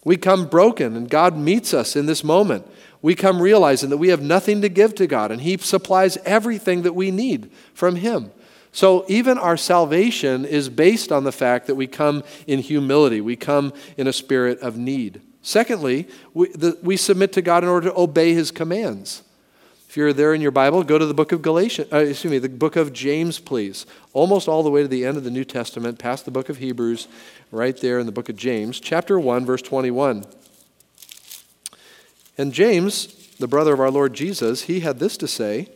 We 0.04 0.18
come 0.18 0.48
broken, 0.48 0.96
and 0.96 1.10
God 1.10 1.38
meets 1.38 1.74
us 1.74 1.96
in 1.96 2.08
this 2.08 2.24
moment. 2.24 2.68
We 3.02 3.16
come 3.16 3.42
realizing 3.42 3.90
that 3.92 3.98
we 3.98 4.10
have 4.10 4.22
nothing 4.22 4.62
to 4.62 4.70
give 4.70 4.96
to 4.96 5.08
God, 5.08 5.32
and 5.32 5.42
He 5.42 5.58
supplies 5.58 6.18
everything 6.26 6.82
that 6.82 6.94
we 6.94 7.10
need 7.10 7.52
from 7.74 7.96
Him. 7.96 8.32
So 8.76 9.06
even 9.08 9.38
our 9.38 9.56
salvation 9.56 10.44
is 10.44 10.68
based 10.68 11.10
on 11.10 11.24
the 11.24 11.32
fact 11.32 11.68
that 11.68 11.76
we 11.76 11.88
come 11.88 12.26
in 12.46 12.60
humility, 12.60 13.22
we 13.22 13.38
come 13.38 13.72
in 13.96 14.06
a 14.06 14.12
spirit 14.12 14.60
of 14.60 14.76
need. 14.76 15.22
Secondly, 15.42 16.10
we, 16.34 16.50
the, 16.50 16.78
we 16.84 16.98
submit 16.98 17.32
to 17.34 17.42
God 17.42 17.64
in 17.64 17.70
order 17.70 17.90
to 17.90 17.98
obey 17.98 18.34
his 18.34 18.52
commands. 18.52 19.24
If 19.88 19.96
you're 19.96 20.12
there 20.12 20.34
in 20.34 20.42
your 20.42 20.52
Bible, 20.52 20.84
go 20.84 20.98
to 20.98 21.06
the 21.06 21.14
book 21.14 21.32
of 21.32 21.42
Galatians, 21.42 21.88
uh, 21.94 22.00
excuse 22.00 22.30
me, 22.30 22.38
the 22.38 22.50
book 22.50 22.76
of 22.76 22.92
James, 22.92 23.40
please. 23.40 23.86
Almost 24.12 24.50
all 24.50 24.62
the 24.62 24.70
way 24.70 24.82
to 24.82 24.90
the 24.90 25.06
end 25.06 25.16
of 25.16 25.24
the 25.24 25.32
New 25.32 25.46
Testament, 25.46 25.98
past 25.98 26.26
the 26.26 26.32
book 26.32 26.50
of 26.50 26.58
Hebrews, 26.58 27.08
right 27.52 27.78
there 27.78 27.98
in 27.98 28.06
the 28.06 28.12
book 28.12 28.28
of 28.28 28.36
James, 28.36 28.82
chapter 28.82 29.18
1, 29.18 29.46
verse 29.46 29.62
21. 29.62 30.26
And 32.38 32.52
James, 32.52 33.30
the 33.40 33.48
brother 33.48 33.74
of 33.74 33.80
our 33.80 33.90
Lord 33.90 34.14
Jesus, 34.14 34.64
he 34.64 34.82
had 34.82 35.00
this 35.00 35.16
to 35.16 35.30
say 35.30 35.70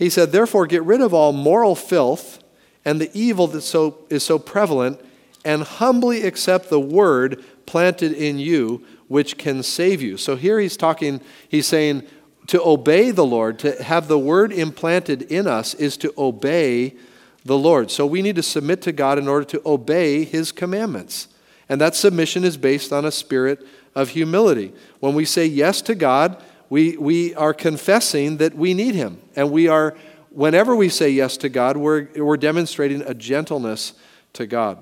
he 0.00 0.08
said, 0.08 0.32
Therefore, 0.32 0.66
get 0.66 0.82
rid 0.82 1.02
of 1.02 1.12
all 1.12 1.30
moral 1.30 1.74
filth 1.74 2.42
and 2.86 2.98
the 2.98 3.10
evil 3.12 3.46
that 3.48 3.60
so, 3.60 3.98
is 4.08 4.22
so 4.22 4.38
prevalent, 4.38 4.98
and 5.44 5.62
humbly 5.62 6.22
accept 6.22 6.70
the 6.70 6.80
word 6.80 7.44
planted 7.66 8.12
in 8.12 8.38
you, 8.38 8.82
which 9.08 9.36
can 9.36 9.62
save 9.62 10.00
you. 10.00 10.16
So 10.16 10.36
here 10.36 10.58
he's 10.58 10.78
talking, 10.78 11.20
he's 11.46 11.66
saying, 11.66 12.04
to 12.46 12.66
obey 12.66 13.10
the 13.10 13.26
Lord, 13.26 13.58
to 13.58 13.82
have 13.82 14.08
the 14.08 14.18
word 14.18 14.52
implanted 14.52 15.22
in 15.22 15.46
us, 15.46 15.74
is 15.74 15.98
to 15.98 16.14
obey 16.16 16.96
the 17.44 17.58
Lord. 17.58 17.90
So 17.90 18.06
we 18.06 18.22
need 18.22 18.36
to 18.36 18.42
submit 18.42 18.80
to 18.82 18.92
God 18.92 19.18
in 19.18 19.28
order 19.28 19.44
to 19.44 19.62
obey 19.66 20.24
his 20.24 20.50
commandments. 20.50 21.28
And 21.68 21.78
that 21.78 21.94
submission 21.94 22.42
is 22.42 22.56
based 22.56 22.90
on 22.90 23.04
a 23.04 23.12
spirit 23.12 23.66
of 23.94 24.08
humility. 24.08 24.72
When 25.00 25.14
we 25.14 25.26
say 25.26 25.44
yes 25.44 25.82
to 25.82 25.94
God, 25.94 26.42
we, 26.70 26.96
we 26.96 27.34
are 27.34 27.52
confessing 27.52 28.38
that 28.38 28.54
we 28.54 28.72
need 28.72 28.94
Him. 28.94 29.20
And 29.36 29.50
we 29.50 29.68
are, 29.68 29.96
whenever 30.30 30.74
we 30.74 30.88
say 30.88 31.10
yes 31.10 31.36
to 31.38 31.48
God, 31.48 31.76
we're, 31.76 32.08
we're 32.16 32.36
demonstrating 32.38 33.02
a 33.02 33.12
gentleness 33.12 33.92
to 34.34 34.46
God. 34.46 34.78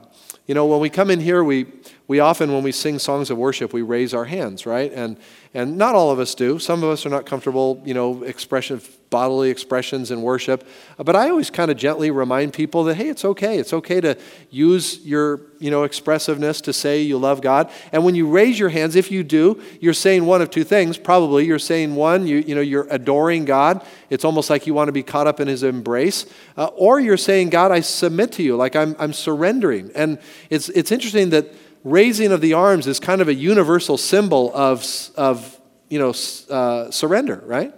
You 0.47 0.55
know, 0.55 0.67
when 0.67 0.81
we 0.81 0.91
come 0.91 1.11
in 1.11 1.21
here, 1.21 1.43
we, 1.43 1.67
we 2.07 2.21
often, 2.21 2.53
when 2.53 2.63
we 2.63 2.73
sing 2.73 2.99
songs 2.99 3.31
of 3.31 3.39
worship, 3.39 3.73
we 3.73 3.83
raise 3.83 4.15
our 4.15 4.27
hands, 4.27 4.65
right? 4.67 4.93
And, 4.93 5.19
and 5.53 5.77
not 5.77 5.95
all 5.95 6.11
of 6.11 6.19
us 6.19 6.35
do. 6.35 6.59
Some 6.59 6.83
of 6.83 6.91
us 6.91 7.05
are 7.05 7.11
not 7.11 7.27
comfortable, 7.27 7.83
you 7.85 7.95
know, 7.95 8.23
expression, 8.23 8.81
bodily 9.11 9.51
expressions 9.51 10.11
in 10.11 10.23
worship. 10.23 10.67
But 10.97 11.17
I 11.17 11.31
always 11.31 11.51
kind 11.51 11.71
of 11.71 11.77
gently 11.77 12.11
remind 12.11 12.53
people 12.53 12.85
that, 12.85 12.97
hey, 12.97 13.09
it's 13.09 13.25
okay. 13.25 13.59
It's 13.59 13.73
okay 13.73 14.01
to 14.01 14.19
use 14.51 15.05
your, 15.05 15.41
you 15.59 15.71
know, 15.71 15.85
expressiveness 15.85 16.61
to 16.63 16.73
say 16.73 17.01
you 17.01 17.19
love 17.19 17.41
God. 17.41 17.71
And 17.93 18.05
when 18.05 18.15
you 18.15 18.29
raise 18.29 18.59
your 18.59 18.69
hands, 18.69 18.97
if 18.97 19.11
you 19.11 19.23
do, 19.23 19.63
you're 19.81 19.95
saying 19.95 20.27
one 20.27 20.43
of 20.43 20.51
two 20.51 20.65
things. 20.65 20.99
Probably 20.99 21.47
you're 21.47 21.59
saying 21.59 21.95
one, 21.95 22.27
you, 22.27 22.39
you 22.39 22.55
know, 22.55 22.61
you're 22.61 22.87
adoring 22.91 23.45
God. 23.45 23.85
It's 24.11 24.25
almost 24.25 24.51
like 24.51 24.67
you 24.67 24.75
want 24.75 24.89
to 24.89 24.93
be 24.93 25.03
caught 25.03 25.27
up 25.27 25.41
in 25.41 25.49
his 25.49 25.63
embrace. 25.63 26.27
Uh, 26.57 26.67
or 26.77 27.01
you're 27.01 27.17
saying, 27.17 27.51
God, 27.51 27.73
I 27.73 27.81
submit 27.81 28.33
to 28.33 28.43
you, 28.43 28.57
like 28.57 28.77
I'm, 28.77 28.95
I'm 28.99 29.13
surrendering. 29.13 29.91
And 29.95 30.19
it's, 30.51 30.69
it's 30.71 30.93
interesting 30.93 31.31
that 31.31 31.53
raising 31.85 32.33
of 32.33 32.41
the 32.41 32.53
arms 32.53 32.87
is 32.87 33.01
kind 33.01 33.23
of 33.23 33.29
a 33.29 33.35
universal 33.35 33.97
symbol 33.97 34.55
of, 34.55 34.85
of 35.17 35.59
you 35.89 35.99
know, 35.99 36.13
uh, 36.51 36.91
surrender, 36.91 37.43
right? 37.47 37.73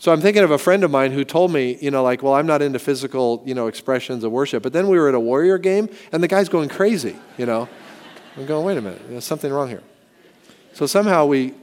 So 0.00 0.12
I'm 0.12 0.20
thinking 0.20 0.44
of 0.44 0.52
a 0.52 0.58
friend 0.58 0.84
of 0.84 0.92
mine 0.92 1.10
who 1.10 1.24
told 1.24 1.52
me, 1.52 1.76
you 1.80 1.90
know, 1.90 2.04
like, 2.04 2.22
well, 2.22 2.34
I'm 2.34 2.46
not 2.46 2.62
into 2.62 2.78
physical, 2.78 3.42
you 3.44 3.54
know, 3.54 3.66
expressions 3.66 4.22
of 4.22 4.30
worship. 4.30 4.62
But 4.62 4.72
then 4.72 4.88
we 4.88 4.96
were 4.96 5.08
at 5.08 5.14
a 5.16 5.20
warrior 5.20 5.58
game, 5.58 5.88
and 6.12 6.22
the 6.22 6.28
guy's 6.28 6.48
going 6.48 6.68
crazy, 6.68 7.16
you 7.36 7.46
know. 7.46 7.68
I'm 8.36 8.46
going, 8.46 8.64
wait 8.64 8.78
a 8.78 8.80
minute, 8.80 9.02
there's 9.08 9.24
something 9.24 9.52
wrong 9.52 9.68
here. 9.68 9.82
So 10.72 10.86
somehow 10.86 11.26
we 11.26 11.54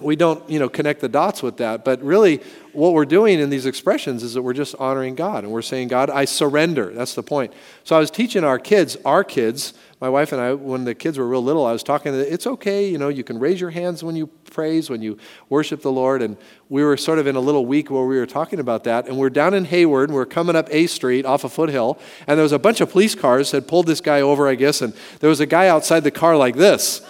we 0.00 0.16
don't, 0.16 0.48
you 0.48 0.58
know, 0.58 0.68
connect 0.68 1.00
the 1.00 1.08
dots 1.08 1.42
with 1.42 1.58
that. 1.58 1.84
But 1.84 2.02
really, 2.02 2.40
what 2.72 2.94
we're 2.94 3.04
doing 3.04 3.38
in 3.38 3.50
these 3.50 3.66
expressions 3.66 4.22
is 4.22 4.34
that 4.34 4.42
we're 4.42 4.54
just 4.54 4.74
honoring 4.76 5.14
God, 5.14 5.44
and 5.44 5.52
we're 5.52 5.62
saying, 5.62 5.88
God, 5.88 6.10
I 6.10 6.24
surrender. 6.24 6.86
That's 6.86 7.14
the 7.14 7.22
point. 7.22 7.52
So 7.84 7.96
I 7.96 7.98
was 7.98 8.10
teaching 8.10 8.44
our 8.44 8.58
kids, 8.58 8.96
our 9.04 9.24
kids, 9.24 9.74
my 10.00 10.08
wife 10.08 10.32
and 10.32 10.40
I, 10.40 10.54
when 10.54 10.84
the 10.84 10.94
kids 10.94 11.18
were 11.18 11.28
real 11.28 11.44
little, 11.44 11.66
I 11.66 11.72
was 11.72 11.82
talking 11.82 12.12
to 12.12 12.18
them, 12.18 12.26
it's 12.30 12.46
okay, 12.46 12.88
you 12.88 12.96
know, 12.96 13.08
you 13.08 13.22
can 13.22 13.38
raise 13.38 13.60
your 13.60 13.68
hands 13.68 14.02
when 14.02 14.16
you 14.16 14.28
praise, 14.28 14.88
when 14.88 15.02
you 15.02 15.18
worship 15.50 15.82
the 15.82 15.92
Lord. 15.92 16.22
And 16.22 16.38
we 16.70 16.82
were 16.82 16.96
sort 16.96 17.18
of 17.18 17.26
in 17.26 17.36
a 17.36 17.40
little 17.40 17.66
week 17.66 17.90
where 17.90 18.06
we 18.06 18.16
were 18.16 18.26
talking 18.26 18.60
about 18.60 18.84
that. 18.84 19.06
And 19.06 19.18
we're 19.18 19.28
down 19.28 19.52
in 19.52 19.66
Hayward, 19.66 20.08
and 20.08 20.16
we're 20.16 20.24
coming 20.24 20.56
up 20.56 20.68
A 20.70 20.86
Street 20.86 21.26
off 21.26 21.44
a 21.44 21.50
foothill, 21.50 21.98
and 22.26 22.38
there 22.38 22.42
was 22.42 22.52
a 22.52 22.58
bunch 22.58 22.80
of 22.80 22.90
police 22.90 23.14
cars 23.14 23.50
had 23.50 23.68
pulled 23.68 23.86
this 23.86 24.00
guy 24.00 24.22
over, 24.22 24.48
I 24.48 24.54
guess, 24.54 24.80
and 24.80 24.94
there 25.20 25.28
was 25.28 25.40
a 25.40 25.46
guy 25.46 25.68
outside 25.68 26.00
the 26.00 26.10
car 26.10 26.34
like 26.34 26.56
this. 26.56 27.02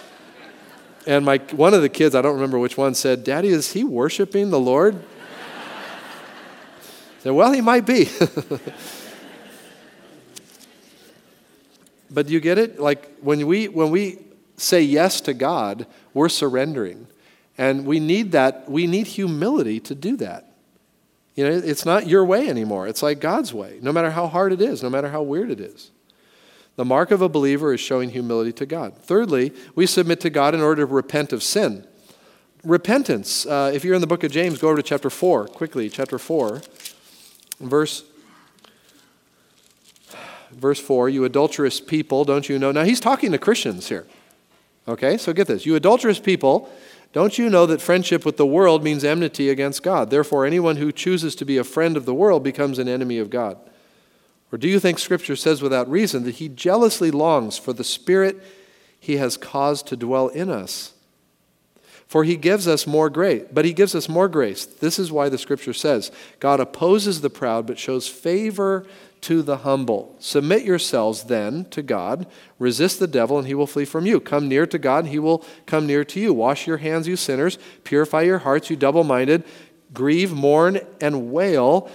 And 1.07 1.23
my, 1.25 1.37
one 1.51 1.73
of 1.73 1.81
the 1.81 1.89
kids, 1.89 2.13
I 2.13 2.21
don't 2.21 2.35
remember 2.35 2.59
which 2.59 2.77
one, 2.77 2.93
said, 2.93 3.23
Daddy, 3.23 3.49
is 3.49 3.71
he 3.71 3.85
worshiping 3.85 4.49
the 4.49 4.59
Lord? 4.59 4.95
I 7.19 7.23
said, 7.23 7.31
well, 7.31 7.53
he 7.53 7.61
might 7.61 7.85
be. 7.85 8.09
But 12.11 12.27
do 12.27 12.33
you 12.33 12.39
get 12.39 12.57
it? 12.57 12.79
Like 12.79 13.17
when 13.21 13.47
we 13.47 13.67
when 13.67 13.89
we 13.89 14.19
say 14.57 14.81
yes 14.81 15.21
to 15.21 15.33
God, 15.33 15.87
we're 16.13 16.29
surrendering. 16.29 17.07
And 17.57 17.85
we 17.85 17.99
need 17.99 18.31
that, 18.31 18.69
we 18.69 18.87
need 18.87 19.07
humility 19.07 19.79
to 19.81 19.95
do 19.95 20.15
that. 20.17 20.47
You 21.35 21.45
know, 21.45 21.51
it's 21.51 21.85
not 21.85 22.07
your 22.07 22.25
way 22.25 22.49
anymore. 22.49 22.87
It's 22.87 23.03
like 23.03 23.19
God's 23.19 23.53
way, 23.53 23.79
no 23.81 23.91
matter 23.91 24.11
how 24.11 24.27
hard 24.27 24.51
it 24.51 24.61
is, 24.61 24.83
no 24.83 24.89
matter 24.89 25.09
how 25.09 25.21
weird 25.21 25.49
it 25.49 25.59
is. 25.59 25.91
The 26.75 26.85
mark 26.85 27.11
of 27.11 27.21
a 27.21 27.29
believer 27.29 27.73
is 27.73 27.79
showing 27.79 28.09
humility 28.09 28.51
to 28.53 28.65
God. 28.65 28.97
Thirdly, 28.97 29.53
we 29.75 29.85
submit 29.85 30.19
to 30.21 30.29
God 30.29 30.55
in 30.55 30.61
order 30.61 30.81
to 30.81 30.85
repent 30.85 31.33
of 31.33 31.43
sin. 31.43 31.85
Repentance. 32.63 33.45
Uh, 33.45 33.71
if 33.73 33.83
you're 33.83 33.95
in 33.95 34.01
the 34.01 34.07
book 34.07 34.23
of 34.23 34.31
James, 34.31 34.59
go 34.59 34.69
over 34.69 34.77
to 34.77 34.83
chapter 34.83 35.09
4, 35.09 35.47
quickly, 35.47 35.89
chapter 35.89 36.17
4, 36.17 36.61
verse 37.59 38.03
verse 40.51 40.79
4, 40.79 41.09
you 41.09 41.25
adulterous 41.25 41.79
people, 41.79 42.23
don't 42.25 42.47
you 42.49 42.59
know? 42.59 42.71
Now 42.71 42.83
he's 42.83 42.99
talking 42.99 43.31
to 43.31 43.37
Christians 43.37 43.89
here. 43.89 44.05
Okay, 44.87 45.17
so 45.17 45.33
get 45.33 45.47
this. 45.47 45.65
You 45.65 45.75
adulterous 45.75 46.19
people, 46.19 46.69
don't 47.13 47.37
you 47.37 47.49
know 47.49 47.65
that 47.65 47.81
friendship 47.81 48.25
with 48.25 48.37
the 48.37 48.45
world 48.45 48.83
means 48.83 49.03
enmity 49.03 49.49
against 49.49 49.83
God? 49.83 50.09
Therefore, 50.09 50.45
anyone 50.45 50.77
who 50.77 50.91
chooses 50.91 51.35
to 51.35 51.45
be 51.45 51.57
a 51.57 51.63
friend 51.63 51.97
of 51.97 52.05
the 52.05 52.13
world 52.13 52.43
becomes 52.43 52.79
an 52.79 52.87
enemy 52.87 53.17
of 53.17 53.29
God. 53.29 53.57
Or 54.51 54.57
do 54.57 54.67
you 54.67 54.79
think 54.79 54.99
Scripture 54.99 55.35
says 55.35 55.61
without 55.61 55.89
reason 55.89 56.23
that 56.23 56.35
he 56.35 56.49
jealously 56.49 57.11
longs 57.11 57.57
for 57.57 57.73
the 57.73 57.83
Spirit 57.83 58.41
he 58.99 59.17
has 59.17 59.37
caused 59.37 59.87
to 59.87 59.95
dwell 59.95 60.27
in 60.29 60.49
us? 60.49 60.93
For 62.07 62.25
he 62.25 62.35
gives 62.35 62.67
us 62.67 62.85
more 62.85 63.09
grace, 63.09 63.45
but 63.53 63.63
he 63.63 63.71
gives 63.71 63.95
us 63.95 64.09
more 64.09 64.27
grace. 64.27 64.65
This 64.65 64.99
is 64.99 65.13
why 65.13 65.29
the 65.29 65.37
Scripture 65.37 65.73
says 65.73 66.11
God 66.39 66.59
opposes 66.59 67.21
the 67.21 67.29
proud 67.29 67.65
but 67.65 67.79
shows 67.79 68.09
favor 68.09 68.85
to 69.21 69.43
the 69.43 69.57
humble. 69.57 70.15
Submit 70.19 70.63
yourselves 70.63 71.23
then 71.23 71.65
to 71.65 71.83
God. 71.83 72.25
Resist 72.57 72.99
the 72.99 73.07
devil, 73.07 73.37
and 73.37 73.47
he 73.47 73.53
will 73.53 73.67
flee 73.67 73.85
from 73.85 74.05
you. 74.05 74.19
Come 74.19 74.47
near 74.47 74.65
to 74.65 74.79
God, 74.79 75.05
and 75.05 75.13
he 75.13 75.19
will 75.19 75.45
come 75.65 75.85
near 75.85 76.03
to 76.05 76.19
you. 76.19 76.33
Wash 76.33 76.65
your 76.65 76.77
hands, 76.77 77.07
you 77.07 77.15
sinners. 77.15 77.59
Purify 77.83 78.23
your 78.23 78.39
hearts, 78.39 78.69
you 78.69 78.75
double 78.75 79.03
minded. 79.03 79.43
Grieve, 79.93 80.33
mourn, 80.33 80.79
and 80.99 81.31
wail. 81.31 81.89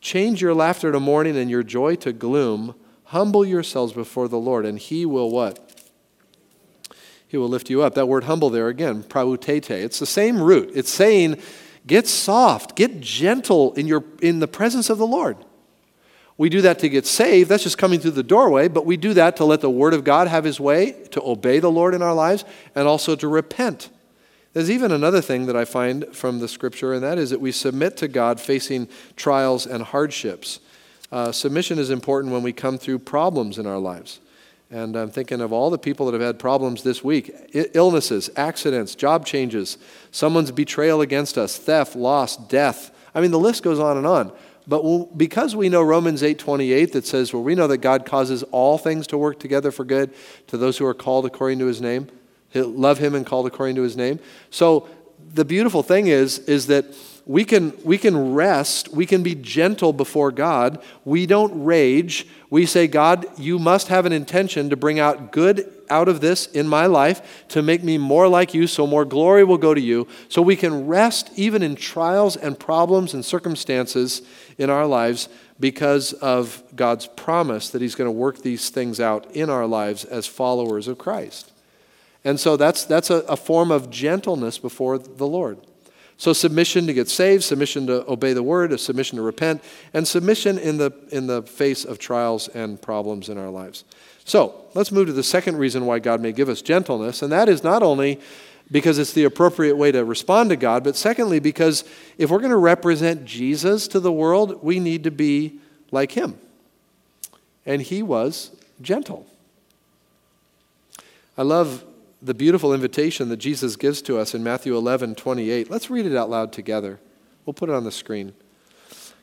Change 0.00 0.40
your 0.40 0.54
laughter 0.54 0.90
to 0.90 0.98
mourning 0.98 1.36
and 1.36 1.50
your 1.50 1.62
joy 1.62 1.94
to 1.96 2.12
gloom. 2.12 2.74
Humble 3.04 3.44
yourselves 3.44 3.92
before 3.92 4.26
the 4.26 4.38
Lord, 4.38 4.64
and 4.64 4.78
he 4.78 5.04
will 5.04 5.30
what? 5.30 5.84
He 7.28 7.36
will 7.36 7.48
lift 7.48 7.68
you 7.68 7.82
up. 7.82 7.94
That 7.94 8.08
word 8.08 8.24
humble 8.24 8.50
there 8.50 8.68
again, 8.68 9.02
prautete. 9.02 9.70
It's 9.70 9.98
the 9.98 10.06
same 10.06 10.40
root. 10.40 10.70
It's 10.74 10.90
saying, 10.90 11.40
get 11.86 12.08
soft, 12.08 12.76
get 12.76 13.00
gentle 13.00 13.74
in, 13.74 13.86
your, 13.86 14.04
in 14.22 14.40
the 14.40 14.48
presence 14.48 14.88
of 14.88 14.98
the 14.98 15.06
Lord. 15.06 15.36
We 16.42 16.48
do 16.48 16.62
that 16.62 16.80
to 16.80 16.88
get 16.88 17.06
saved. 17.06 17.48
That's 17.48 17.62
just 17.62 17.78
coming 17.78 18.00
through 18.00 18.10
the 18.10 18.24
doorway, 18.24 18.66
but 18.66 18.84
we 18.84 18.96
do 18.96 19.14
that 19.14 19.36
to 19.36 19.44
let 19.44 19.60
the 19.60 19.70
Word 19.70 19.94
of 19.94 20.02
God 20.02 20.26
have 20.26 20.42
His 20.42 20.58
way, 20.58 20.90
to 21.12 21.22
obey 21.22 21.60
the 21.60 21.70
Lord 21.70 21.94
in 21.94 22.02
our 22.02 22.14
lives, 22.14 22.44
and 22.74 22.88
also 22.88 23.14
to 23.14 23.28
repent. 23.28 23.90
There's 24.52 24.68
even 24.68 24.90
another 24.90 25.20
thing 25.20 25.46
that 25.46 25.54
I 25.54 25.64
find 25.64 26.04
from 26.12 26.40
the 26.40 26.48
Scripture, 26.48 26.94
and 26.94 27.02
that 27.04 27.16
is 27.16 27.30
that 27.30 27.40
we 27.40 27.52
submit 27.52 27.96
to 27.98 28.08
God 28.08 28.40
facing 28.40 28.88
trials 29.14 29.68
and 29.68 29.84
hardships. 29.84 30.58
Uh, 31.12 31.30
submission 31.30 31.78
is 31.78 31.90
important 31.90 32.32
when 32.32 32.42
we 32.42 32.52
come 32.52 32.76
through 32.76 32.98
problems 32.98 33.56
in 33.56 33.64
our 33.64 33.78
lives. 33.78 34.18
And 34.68 34.96
I'm 34.96 35.12
thinking 35.12 35.40
of 35.40 35.52
all 35.52 35.70
the 35.70 35.78
people 35.78 36.06
that 36.06 36.12
have 36.12 36.26
had 36.26 36.40
problems 36.40 36.82
this 36.82 37.04
week 37.04 37.32
illnesses, 37.72 38.30
accidents, 38.34 38.96
job 38.96 39.26
changes, 39.26 39.78
someone's 40.10 40.50
betrayal 40.50 41.02
against 41.02 41.38
us, 41.38 41.56
theft, 41.56 41.94
loss, 41.94 42.36
death. 42.36 42.90
I 43.14 43.20
mean, 43.20 43.30
the 43.30 43.38
list 43.38 43.62
goes 43.62 43.78
on 43.78 43.96
and 43.96 44.08
on. 44.08 44.32
But 44.66 45.16
because 45.16 45.56
we 45.56 45.68
know 45.68 45.82
Romans 45.82 46.22
8:28 46.22 46.92
that 46.92 47.06
says, 47.06 47.32
"Well, 47.32 47.42
we 47.42 47.54
know 47.54 47.66
that 47.66 47.78
God 47.78 48.06
causes 48.06 48.44
all 48.52 48.78
things 48.78 49.06
to 49.08 49.18
work 49.18 49.38
together 49.38 49.70
for 49.70 49.84
good 49.84 50.10
to 50.48 50.56
those 50.56 50.78
who 50.78 50.86
are 50.86 50.94
called 50.94 51.26
according 51.26 51.58
to 51.60 51.66
his 51.66 51.80
name, 51.80 52.06
who 52.50 52.64
love 52.64 52.98
him 52.98 53.14
and 53.14 53.26
called 53.26 53.46
according 53.46 53.76
to 53.76 53.82
his 53.82 53.96
name." 53.96 54.20
So 54.50 54.86
the 55.34 55.44
beautiful 55.44 55.82
thing 55.82 56.06
is 56.06 56.38
is 56.40 56.66
that 56.68 56.86
we 57.24 57.44
can, 57.44 57.72
we 57.84 57.98
can 57.98 58.34
rest, 58.34 58.88
we 58.92 59.06
can 59.06 59.22
be 59.22 59.34
gentle 59.34 59.92
before 59.92 60.32
God. 60.32 60.82
We 61.04 61.26
don't 61.26 61.64
rage. 61.64 62.26
We 62.50 62.66
say, 62.66 62.88
God, 62.88 63.26
you 63.38 63.58
must 63.58 63.88
have 63.88 64.06
an 64.06 64.12
intention 64.12 64.70
to 64.70 64.76
bring 64.76 64.98
out 64.98 65.30
good 65.30 65.81
out 65.92 66.08
of 66.08 66.20
this 66.20 66.46
in 66.46 66.66
my 66.66 66.86
life 66.86 67.46
to 67.48 67.62
make 67.62 67.84
me 67.84 67.98
more 67.98 68.26
like 68.26 68.54
you, 68.54 68.66
so 68.66 68.86
more 68.86 69.04
glory 69.04 69.44
will 69.44 69.58
go 69.58 69.74
to 69.74 69.80
you. 69.80 70.08
So 70.28 70.40
we 70.40 70.56
can 70.56 70.86
rest 70.86 71.30
even 71.36 71.62
in 71.62 71.76
trials 71.76 72.34
and 72.34 72.58
problems 72.58 73.12
and 73.12 73.22
circumstances 73.22 74.22
in 74.56 74.70
our 74.70 74.86
lives 74.86 75.28
because 75.60 76.14
of 76.14 76.62
God's 76.74 77.06
promise 77.06 77.68
that 77.70 77.82
He's 77.82 77.94
going 77.94 78.08
to 78.08 78.12
work 78.12 78.38
these 78.38 78.70
things 78.70 78.98
out 78.98 79.30
in 79.32 79.50
our 79.50 79.66
lives 79.66 80.04
as 80.04 80.26
followers 80.26 80.88
of 80.88 80.96
Christ. 80.96 81.52
And 82.24 82.40
so 82.40 82.56
that's, 82.56 82.84
that's 82.84 83.10
a, 83.10 83.16
a 83.28 83.36
form 83.36 83.70
of 83.70 83.90
gentleness 83.90 84.58
before 84.58 84.98
the 84.98 85.26
Lord. 85.26 85.58
So 86.16 86.32
submission 86.32 86.86
to 86.86 86.94
get 86.94 87.08
saved, 87.08 87.42
submission 87.42 87.88
to 87.88 88.08
obey 88.08 88.32
the 88.32 88.42
word, 88.42 88.72
a 88.72 88.78
submission 88.78 89.16
to 89.16 89.22
repent, 89.22 89.60
and 89.92 90.06
submission 90.06 90.56
in 90.56 90.78
the, 90.78 90.92
in 91.10 91.26
the 91.26 91.42
face 91.42 91.84
of 91.84 91.98
trials 91.98 92.46
and 92.48 92.80
problems 92.80 93.28
in 93.28 93.38
our 93.38 93.50
lives. 93.50 93.84
So 94.24 94.54
let's 94.74 94.92
move 94.92 95.06
to 95.06 95.12
the 95.12 95.22
second 95.22 95.58
reason 95.58 95.86
why 95.86 95.98
God 95.98 96.20
may 96.20 96.32
give 96.32 96.48
us 96.48 96.62
gentleness, 96.62 97.22
and 97.22 97.32
that 97.32 97.48
is 97.48 97.64
not 97.64 97.82
only 97.82 98.20
because 98.70 98.98
it's 98.98 99.12
the 99.12 99.24
appropriate 99.24 99.76
way 99.76 99.92
to 99.92 100.04
respond 100.04 100.50
to 100.50 100.56
God, 100.56 100.82
but 100.82 100.96
secondly, 100.96 101.38
because 101.38 101.84
if 102.16 102.30
we're 102.30 102.38
going 102.38 102.50
to 102.50 102.56
represent 102.56 103.24
Jesus 103.24 103.86
to 103.88 104.00
the 104.00 104.12
world, 104.12 104.62
we 104.62 104.80
need 104.80 105.04
to 105.04 105.10
be 105.10 105.60
like 105.90 106.12
him. 106.12 106.38
And 107.66 107.82
he 107.82 108.02
was 108.02 108.56
gentle. 108.80 109.26
I 111.36 111.42
love 111.42 111.84
the 112.22 112.34
beautiful 112.34 112.72
invitation 112.72 113.28
that 113.28 113.38
Jesus 113.38 113.76
gives 113.76 114.00
to 114.02 114.18
us 114.18 114.34
in 114.34 114.42
Matthew 114.42 114.76
11 114.76 115.16
28. 115.16 115.70
Let's 115.70 115.90
read 115.90 116.06
it 116.06 116.16
out 116.16 116.30
loud 116.30 116.52
together. 116.52 116.98
We'll 117.44 117.54
put 117.54 117.68
it 117.68 117.74
on 117.74 117.84
the 117.84 117.92
screen. 117.92 118.32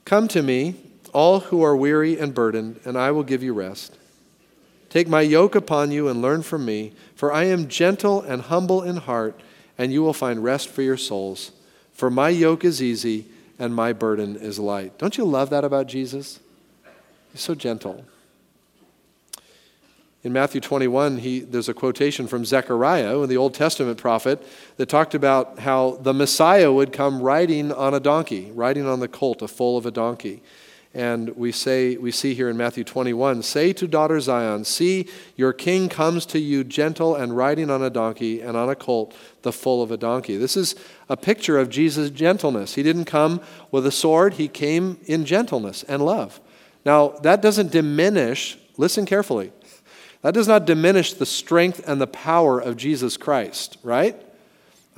Come 0.06 0.27
to 0.29 0.44
me, 0.44 0.75
all 1.13 1.39
who 1.39 1.63
are 1.63 1.75
weary 1.75 2.20
and 2.20 2.34
burdened, 2.34 2.79
and 2.86 2.98
I 2.98 3.12
will 3.12 3.24
give 3.24 3.41
you 3.41 3.53
rest. 3.53 3.98
Take 4.89 5.08
my 5.08 5.22
yoke 5.22 5.55
upon 5.55 5.91
you 5.91 6.08
and 6.08 6.22
learn 6.22 6.41
from 6.41 6.65
me, 6.65 6.93
for 7.15 7.31
I 7.31 7.46
am 7.46 7.67
gentle 7.67 8.22
and 8.22 8.41
humble 8.41 8.81
in 8.81 8.98
heart, 8.98 9.39
and 9.77 9.93
you 9.93 10.01
will 10.01 10.13
find 10.13 10.43
rest 10.43 10.67
for 10.67 10.81
your 10.81 10.98
souls. 10.98 11.51
For 11.93 12.10
my 12.10 12.29
yoke 12.29 12.65
is 12.65 12.81
easy 12.81 13.25
and 13.60 13.75
my 13.75 13.93
burden 13.93 14.36
is 14.36 14.58
light. 14.58 14.98
Don't 14.98 15.17
you 15.17 15.25
love 15.25 15.50
that 15.51 15.63
about 15.63 15.88
Jesus? 15.88 16.39
He's 17.31 17.41
so 17.41 17.53
gentle. 17.53 18.05
In 20.22 20.34
Matthew 20.34 20.60
21, 20.60 21.19
he, 21.19 21.39
there's 21.39 21.69
a 21.69 21.74
quotation 21.74 22.27
from 22.27 22.43
Zechariah, 22.43 23.25
the 23.25 23.38
Old 23.38 23.53
Testament 23.53 23.98
prophet, 23.98 24.46
that 24.75 24.88
talked 24.88 25.13
about 25.13 25.60
how 25.60 25.98
the 26.01 26.13
Messiah 26.13 26.72
would 26.72 26.91
come 26.91 27.22
riding 27.22 27.72
on 27.72 27.93
a 27.93 28.01
donkey, 28.01 28.51
riding 28.53 28.86
on 28.86 29.00
the 29.00 29.08
colt, 29.08 29.41
a 29.41 29.48
foal 29.48 29.77
of 29.77 29.86
a 29.86 29.91
donkey. 29.91 30.41
And 30.93 31.29
we 31.36 31.51
say 31.51 31.98
we 31.98 32.12
see 32.12 32.34
here 32.34 32.50
in 32.50 32.58
Matthew 32.58 32.84
21, 32.84 33.43
say 33.43 33.74
to 33.74 33.88
daughter 33.88 34.19
Zion, 34.19 34.65
see 34.65 35.08
your 35.36 35.53
king 35.53 35.88
comes 35.88 36.25
to 36.27 36.39
you 36.39 36.63
gentle 36.63 37.15
and 37.15 37.38
riding 37.38 37.69
on 37.69 37.84
a 37.84 37.91
donkey 37.91 38.41
and 38.41 38.58
on 38.58 38.69
a 38.69 38.75
colt, 38.75 39.15
the 39.43 39.51
foal 39.51 39.84
of 39.84 39.91
a 39.91 39.98
donkey. 39.98 40.36
This 40.36 40.58
is 40.58 40.75
a 41.08 41.15
picture 41.15 41.60
of 41.60 41.69
Jesus' 41.69 42.10
gentleness. 42.10 42.74
He 42.74 42.81
didn't 42.81 43.05
come 43.05 43.39
with 43.69 43.86
a 43.86 43.91
sword, 43.91 44.36
he 44.36 44.48
came 44.48 45.00
in 45.05 45.25
gentleness 45.25 45.84
and 45.84 46.03
love. 46.03 46.41
Now, 46.86 47.10
that 47.22 47.41
doesn't 47.41 47.72
diminish, 47.72 48.58
listen 48.77 49.05
carefully. 49.05 49.51
That 50.22 50.34
does 50.34 50.48
not 50.48 50.65
diminish 50.65 51.13
the 51.13 51.25
strength 51.25 51.88
and 51.88 52.01
the 52.01 52.08
power 52.08 52.60
of 52.60 52.77
Jesus 52.77 53.15
Christ, 53.15 53.77
right? 53.84 54.19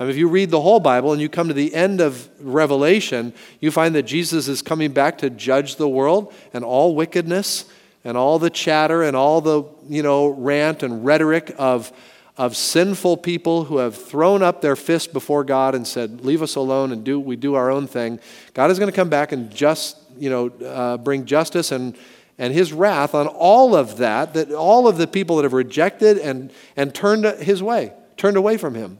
If 0.08 0.16
you 0.16 0.28
read 0.28 0.50
the 0.50 0.60
whole 0.60 0.80
Bible 0.80 1.12
and 1.12 1.20
you 1.20 1.28
come 1.28 1.48
to 1.48 1.54
the 1.54 1.74
end 1.74 2.00
of 2.00 2.28
Revelation, 2.40 3.34
you 3.60 3.70
find 3.70 3.94
that 3.94 4.04
Jesus 4.04 4.48
is 4.48 4.62
coming 4.62 4.92
back 4.92 5.18
to 5.18 5.30
judge 5.30 5.76
the 5.76 5.88
world 5.88 6.32
and 6.52 6.64
all 6.64 6.94
wickedness 6.94 7.66
and 8.04 8.16
all 8.16 8.38
the 8.38 8.50
chatter 8.50 9.02
and 9.02 9.16
all 9.16 9.40
the, 9.40 9.64
you 9.88 10.02
know, 10.02 10.28
rant 10.28 10.82
and 10.82 11.04
rhetoric 11.04 11.54
of, 11.58 11.92
of 12.36 12.56
sinful 12.56 13.18
people 13.18 13.64
who 13.64 13.78
have 13.78 13.96
thrown 13.96 14.42
up 14.42 14.60
their 14.60 14.76
fist 14.76 15.12
before 15.12 15.44
God 15.44 15.74
and 15.74 15.86
said, 15.86 16.24
leave 16.24 16.42
us 16.42 16.56
alone 16.56 16.92
and 16.92 17.04
do, 17.04 17.20
we 17.20 17.36
do 17.36 17.54
our 17.54 17.70
own 17.70 17.86
thing. 17.86 18.18
God 18.54 18.70
is 18.70 18.78
going 18.78 18.90
to 18.90 18.96
come 18.96 19.10
back 19.10 19.32
and 19.32 19.54
just, 19.54 19.98
you 20.18 20.30
know, 20.30 20.48
uh, 20.66 20.96
bring 20.96 21.26
justice 21.26 21.70
and, 21.70 21.96
and 22.38 22.52
his 22.52 22.72
wrath 22.72 23.14
on 23.14 23.26
all 23.26 23.76
of 23.76 23.98
that, 23.98 24.34
that 24.34 24.50
all 24.52 24.88
of 24.88 24.96
the 24.96 25.06
people 25.06 25.36
that 25.36 25.42
have 25.42 25.52
rejected 25.52 26.18
and, 26.18 26.50
and 26.76 26.94
turned 26.94 27.24
his 27.40 27.62
way, 27.62 27.92
turned 28.16 28.36
away 28.36 28.56
from 28.56 28.74
him. 28.74 28.98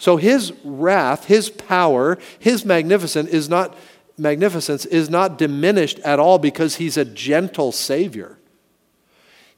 So 0.00 0.16
his 0.16 0.54
wrath, 0.64 1.26
his 1.26 1.50
power, 1.50 2.18
his 2.38 2.64
magnificence 2.64 3.28
is 3.28 3.50
not 3.50 3.76
magnificence 4.16 4.86
is 4.86 5.10
not 5.10 5.38
diminished 5.38 5.98
at 6.00 6.18
all 6.18 6.38
because 6.38 6.76
he's 6.76 6.96
a 6.96 7.04
gentle 7.04 7.70
savior. 7.70 8.38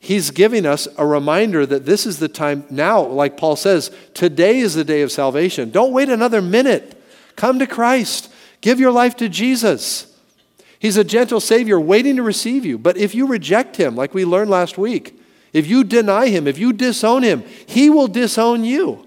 He's 0.00 0.32
giving 0.32 0.66
us 0.66 0.88
a 0.98 1.06
reminder 1.06 1.64
that 1.66 1.86
this 1.86 2.06
is 2.06 2.18
the 2.18 2.28
time 2.28 2.64
now, 2.70 3.02
like 3.02 3.36
Paul 3.36 3.54
says, 3.54 3.92
today 4.14 4.58
is 4.58 4.74
the 4.74 4.84
day 4.84 5.02
of 5.02 5.12
salvation. 5.12 5.70
Don't 5.70 5.92
wait 5.92 6.08
another 6.08 6.42
minute. 6.42 7.00
Come 7.36 7.60
to 7.60 7.66
Christ. 7.66 8.32
Give 8.60 8.80
your 8.80 8.90
life 8.90 9.16
to 9.18 9.28
Jesus. 9.28 10.12
He's 10.80 10.96
a 10.96 11.04
gentle 11.04 11.40
Savior 11.40 11.78
waiting 11.78 12.16
to 12.16 12.22
receive 12.24 12.64
you. 12.64 12.78
But 12.78 12.96
if 12.96 13.14
you 13.14 13.28
reject 13.28 13.76
Him, 13.76 13.94
like 13.94 14.12
we 14.12 14.24
learned 14.24 14.50
last 14.50 14.76
week, 14.76 15.20
if 15.52 15.68
you 15.68 15.84
deny 15.84 16.28
Him, 16.28 16.48
if 16.48 16.58
you 16.58 16.72
disown 16.72 17.22
Him, 17.22 17.44
He 17.66 17.90
will 17.90 18.08
disown 18.08 18.64
you. 18.64 19.06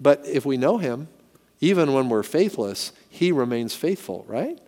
But 0.00 0.24
if 0.26 0.46
we 0.46 0.56
know 0.56 0.78
Him, 0.78 1.08
even 1.60 1.92
when 1.92 2.08
we're 2.08 2.22
faithless, 2.22 2.92
He 3.08 3.32
remains 3.32 3.74
faithful, 3.74 4.24
right? 4.28 4.58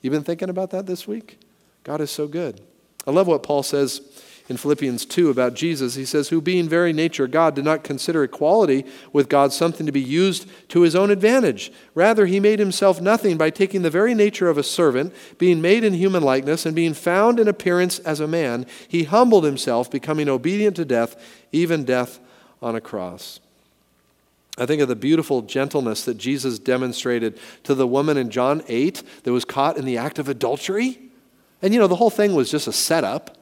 You've 0.00 0.12
been 0.12 0.24
thinking 0.24 0.50
about 0.50 0.70
that 0.70 0.86
this 0.86 1.06
week? 1.06 1.38
God 1.84 2.00
is 2.00 2.10
so 2.10 2.26
good. 2.26 2.60
I 3.06 3.10
love 3.10 3.26
what 3.26 3.42
Paul 3.42 3.62
says 3.62 4.00
in 4.48 4.56
Philippians 4.56 5.04
2 5.06 5.30
about 5.30 5.54
Jesus. 5.54 5.94
He 5.94 6.04
says, 6.04 6.28
Who 6.28 6.40
being 6.40 6.68
very 6.68 6.92
nature 6.92 7.26
God 7.26 7.54
did 7.54 7.64
not 7.64 7.84
consider 7.84 8.22
equality 8.22 8.84
with 9.12 9.28
God 9.28 9.52
something 9.52 9.86
to 9.86 9.92
be 9.92 10.02
used 10.02 10.48
to 10.70 10.82
his 10.82 10.94
own 10.94 11.10
advantage. 11.10 11.72
Rather, 11.94 12.26
he 12.26 12.40
made 12.40 12.58
himself 12.58 13.00
nothing 13.00 13.36
by 13.36 13.50
taking 13.50 13.82
the 13.82 13.90
very 13.90 14.14
nature 14.14 14.48
of 14.48 14.58
a 14.58 14.62
servant, 14.62 15.14
being 15.38 15.60
made 15.60 15.84
in 15.84 15.94
human 15.94 16.22
likeness, 16.22 16.66
and 16.66 16.76
being 16.76 16.94
found 16.94 17.40
in 17.40 17.48
appearance 17.48 17.98
as 18.00 18.20
a 18.20 18.28
man. 18.28 18.66
He 18.88 19.04
humbled 19.04 19.44
himself, 19.44 19.90
becoming 19.90 20.28
obedient 20.28 20.76
to 20.76 20.84
death, 20.84 21.16
even 21.52 21.84
death 21.84 22.20
on 22.62 22.76
a 22.76 22.80
cross. 22.80 23.40
I 24.58 24.64
think 24.64 24.80
of 24.80 24.88
the 24.88 24.96
beautiful 24.96 25.42
gentleness 25.42 26.04
that 26.04 26.16
Jesus 26.16 26.58
demonstrated 26.58 27.38
to 27.64 27.74
the 27.74 27.86
woman 27.86 28.16
in 28.16 28.30
John 28.30 28.62
8 28.68 29.02
that 29.24 29.32
was 29.32 29.44
caught 29.44 29.76
in 29.76 29.84
the 29.84 29.98
act 29.98 30.18
of 30.18 30.28
adultery. 30.28 30.98
And 31.60 31.74
you 31.74 31.80
know, 31.80 31.86
the 31.86 31.96
whole 31.96 32.10
thing 32.10 32.34
was 32.34 32.50
just 32.50 32.66
a 32.66 32.72
setup. 32.72 33.36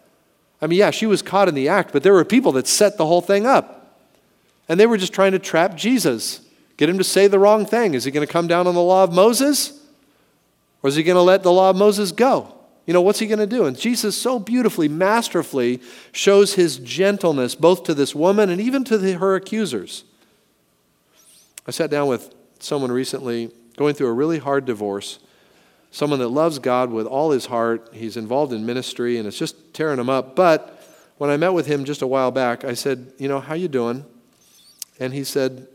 I 0.60 0.66
mean, 0.66 0.78
yeah, 0.78 0.90
she 0.90 1.06
was 1.06 1.22
caught 1.22 1.48
in 1.48 1.54
the 1.54 1.68
act, 1.68 1.92
but 1.92 2.02
there 2.02 2.12
were 2.12 2.24
people 2.24 2.52
that 2.52 2.66
set 2.66 2.96
the 2.96 3.06
whole 3.06 3.20
thing 3.20 3.46
up. 3.46 4.00
And 4.68 4.80
they 4.80 4.86
were 4.86 4.96
just 4.96 5.12
trying 5.12 5.32
to 5.32 5.38
trap 5.38 5.76
Jesus, 5.76 6.40
get 6.76 6.88
him 6.88 6.98
to 6.98 7.04
say 7.04 7.26
the 7.26 7.38
wrong 7.38 7.66
thing. 7.66 7.94
Is 7.94 8.04
he 8.04 8.10
going 8.10 8.26
to 8.26 8.32
come 8.32 8.46
down 8.46 8.66
on 8.66 8.74
the 8.74 8.82
law 8.82 9.04
of 9.04 9.12
Moses? 9.12 9.80
Or 10.82 10.88
is 10.88 10.96
he 10.96 11.02
going 11.02 11.16
to 11.16 11.22
let 11.22 11.42
the 11.42 11.52
law 11.52 11.70
of 11.70 11.76
Moses 11.76 12.12
go? 12.12 12.54
You 12.86 12.92
know, 12.92 13.02
what's 13.02 13.18
he 13.18 13.26
going 13.26 13.38
to 13.38 13.46
do? 13.46 13.64
And 13.66 13.78
Jesus 13.78 14.16
so 14.16 14.38
beautifully, 14.38 14.88
masterfully 14.88 15.80
shows 16.12 16.54
his 16.54 16.78
gentleness 16.78 17.54
both 17.54 17.84
to 17.84 17.94
this 17.94 18.14
woman 18.14 18.50
and 18.50 18.60
even 18.60 18.84
to 18.84 18.98
the, 18.98 19.14
her 19.14 19.34
accusers. 19.34 20.04
I 21.66 21.70
sat 21.70 21.90
down 21.90 22.08
with 22.08 22.34
someone 22.58 22.92
recently 22.92 23.50
going 23.76 23.94
through 23.94 24.08
a 24.08 24.12
really 24.12 24.38
hard 24.38 24.64
divorce 24.64 25.18
someone 25.90 26.18
that 26.18 26.28
loves 26.28 26.58
God 26.58 26.90
with 26.90 27.06
all 27.06 27.30
his 27.30 27.46
heart. 27.46 27.90
He's 27.92 28.16
involved 28.16 28.52
in 28.52 28.66
ministry 28.66 29.16
and 29.16 29.28
it's 29.28 29.38
just 29.38 29.72
tearing 29.72 30.00
him 30.00 30.10
up. 30.10 30.34
But 30.34 30.82
when 31.18 31.30
I 31.30 31.36
met 31.36 31.52
with 31.52 31.66
him 31.66 31.84
just 31.84 32.02
a 32.02 32.06
while 32.06 32.32
back, 32.32 32.64
I 32.64 32.74
said, 32.74 33.12
"You 33.16 33.28
know, 33.28 33.38
how 33.38 33.54
you 33.54 33.68
doing?" 33.68 34.04
And 34.98 35.12
he 35.12 35.22
said, 35.22 35.68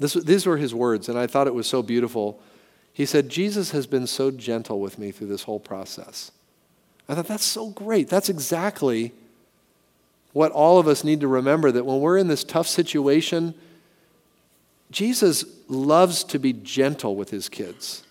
this, 0.00 0.14
these 0.14 0.46
were 0.46 0.56
his 0.56 0.74
words, 0.74 1.08
and 1.10 1.18
I 1.18 1.26
thought 1.26 1.46
it 1.46 1.54
was 1.54 1.66
so 1.66 1.82
beautiful. 1.82 2.40
He 2.92 3.04
said, 3.04 3.28
Jesus 3.28 3.72
has 3.72 3.86
been 3.86 4.06
so 4.06 4.30
gentle 4.30 4.80
with 4.80 4.98
me 4.98 5.10
through 5.10 5.26
this 5.26 5.42
whole 5.42 5.60
process. 5.60 6.32
I 7.06 7.14
thought, 7.14 7.28
that's 7.28 7.44
so 7.44 7.68
great. 7.68 8.08
That's 8.08 8.30
exactly 8.30 9.12
what 10.32 10.52
all 10.52 10.78
of 10.78 10.88
us 10.88 11.04
need 11.04 11.20
to 11.20 11.28
remember 11.28 11.70
that 11.70 11.84
when 11.84 12.00
we're 12.00 12.16
in 12.16 12.28
this 12.28 12.44
tough 12.44 12.66
situation, 12.66 13.54
Jesus 14.90 15.44
loves 15.68 16.24
to 16.24 16.38
be 16.38 16.52
gentle 16.52 17.16
with 17.16 17.30
his 17.30 17.48
kids. 17.48 18.02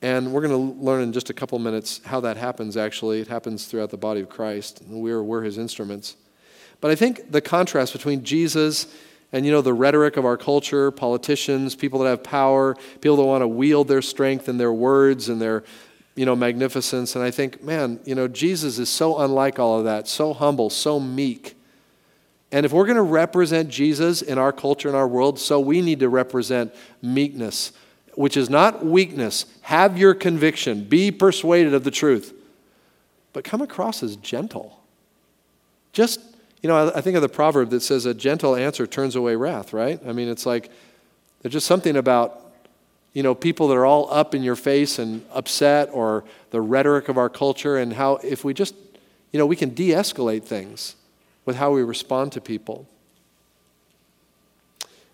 And 0.00 0.32
we're 0.32 0.46
going 0.46 0.74
to 0.74 0.82
learn 0.82 1.02
in 1.02 1.12
just 1.12 1.30
a 1.30 1.34
couple 1.34 1.58
minutes 1.60 2.00
how 2.04 2.20
that 2.20 2.36
happens, 2.36 2.76
actually. 2.76 3.20
It 3.20 3.28
happens 3.28 3.66
throughout 3.66 3.90
the 3.90 3.96
body 3.96 4.20
of 4.20 4.28
Christ. 4.28 4.82
We're, 4.88 5.22
we're 5.22 5.42
his 5.42 5.58
instruments. 5.58 6.16
But 6.80 6.90
I 6.90 6.96
think 6.96 7.30
the 7.30 7.40
contrast 7.40 7.92
between 7.92 8.24
Jesus 8.24 8.92
and, 9.30 9.46
you 9.46 9.52
know, 9.52 9.62
the 9.62 9.72
rhetoric 9.72 10.16
of 10.16 10.24
our 10.24 10.36
culture, 10.36 10.90
politicians, 10.90 11.76
people 11.76 12.00
that 12.00 12.08
have 12.08 12.24
power, 12.24 12.74
people 13.00 13.16
that 13.16 13.22
want 13.22 13.42
to 13.42 13.48
wield 13.48 13.86
their 13.86 14.02
strength 14.02 14.48
and 14.48 14.58
their 14.58 14.72
words 14.72 15.28
and 15.28 15.40
their, 15.40 15.62
you 16.16 16.26
know, 16.26 16.34
magnificence. 16.34 17.14
And 17.14 17.24
I 17.24 17.30
think, 17.30 17.62
man, 17.62 18.00
you 18.04 18.16
know, 18.16 18.26
Jesus 18.26 18.78
is 18.80 18.88
so 18.88 19.20
unlike 19.20 19.60
all 19.60 19.78
of 19.78 19.84
that, 19.84 20.08
so 20.08 20.34
humble, 20.34 20.68
so 20.68 20.98
meek. 20.98 21.56
And 22.52 22.66
if 22.66 22.72
we're 22.72 22.84
going 22.84 22.96
to 22.96 23.02
represent 23.02 23.70
Jesus 23.70 24.20
in 24.20 24.36
our 24.36 24.52
culture 24.52 24.86
and 24.86 24.96
our 24.96 25.08
world, 25.08 25.38
so 25.38 25.58
we 25.58 25.80
need 25.80 26.00
to 26.00 26.10
represent 26.10 26.72
meekness, 27.00 27.72
which 28.14 28.36
is 28.36 28.50
not 28.50 28.84
weakness. 28.84 29.46
Have 29.62 29.96
your 29.96 30.12
conviction, 30.12 30.84
be 30.84 31.10
persuaded 31.10 31.72
of 31.72 31.82
the 31.82 31.90
truth, 31.90 32.34
but 33.32 33.42
come 33.42 33.62
across 33.62 34.02
as 34.02 34.16
gentle. 34.16 34.80
Just, 35.94 36.20
you 36.62 36.68
know, 36.68 36.92
I, 36.94 37.00
think 37.00 37.16
of 37.16 37.22
the 37.22 37.28
proverb 37.28 37.70
that 37.70 37.80
says, 37.80 38.04
a 38.04 38.12
gentle 38.12 38.54
answer 38.54 38.86
turns 38.86 39.16
away 39.16 39.34
wrath, 39.34 39.72
right? 39.72 39.98
I 40.06 40.12
mean, 40.12 40.28
it's 40.28 40.44
like, 40.44 40.70
there's 41.40 41.54
just 41.54 41.66
something 41.66 41.96
about, 41.96 42.38
you 43.14 43.22
know, 43.22 43.34
people 43.34 43.68
that 43.68 43.74
are 43.74 43.86
all 43.86 44.12
up 44.12 44.34
in 44.34 44.42
your 44.42 44.56
face 44.56 44.98
and 44.98 45.24
upset 45.32 45.88
or 45.90 46.24
the 46.50 46.60
rhetoric 46.60 47.08
of 47.08 47.16
our 47.16 47.30
culture 47.30 47.78
and 47.78 47.94
how 47.94 48.16
if 48.16 48.44
we 48.44 48.52
just, 48.52 48.74
you 49.32 49.38
know, 49.38 49.46
we 49.46 49.56
can 49.56 49.72
de 49.72 49.88
escalate 49.88 50.44
things 50.44 50.96
with 51.44 51.56
how 51.56 51.72
we 51.72 51.82
respond 51.82 52.32
to 52.32 52.40
people. 52.40 52.88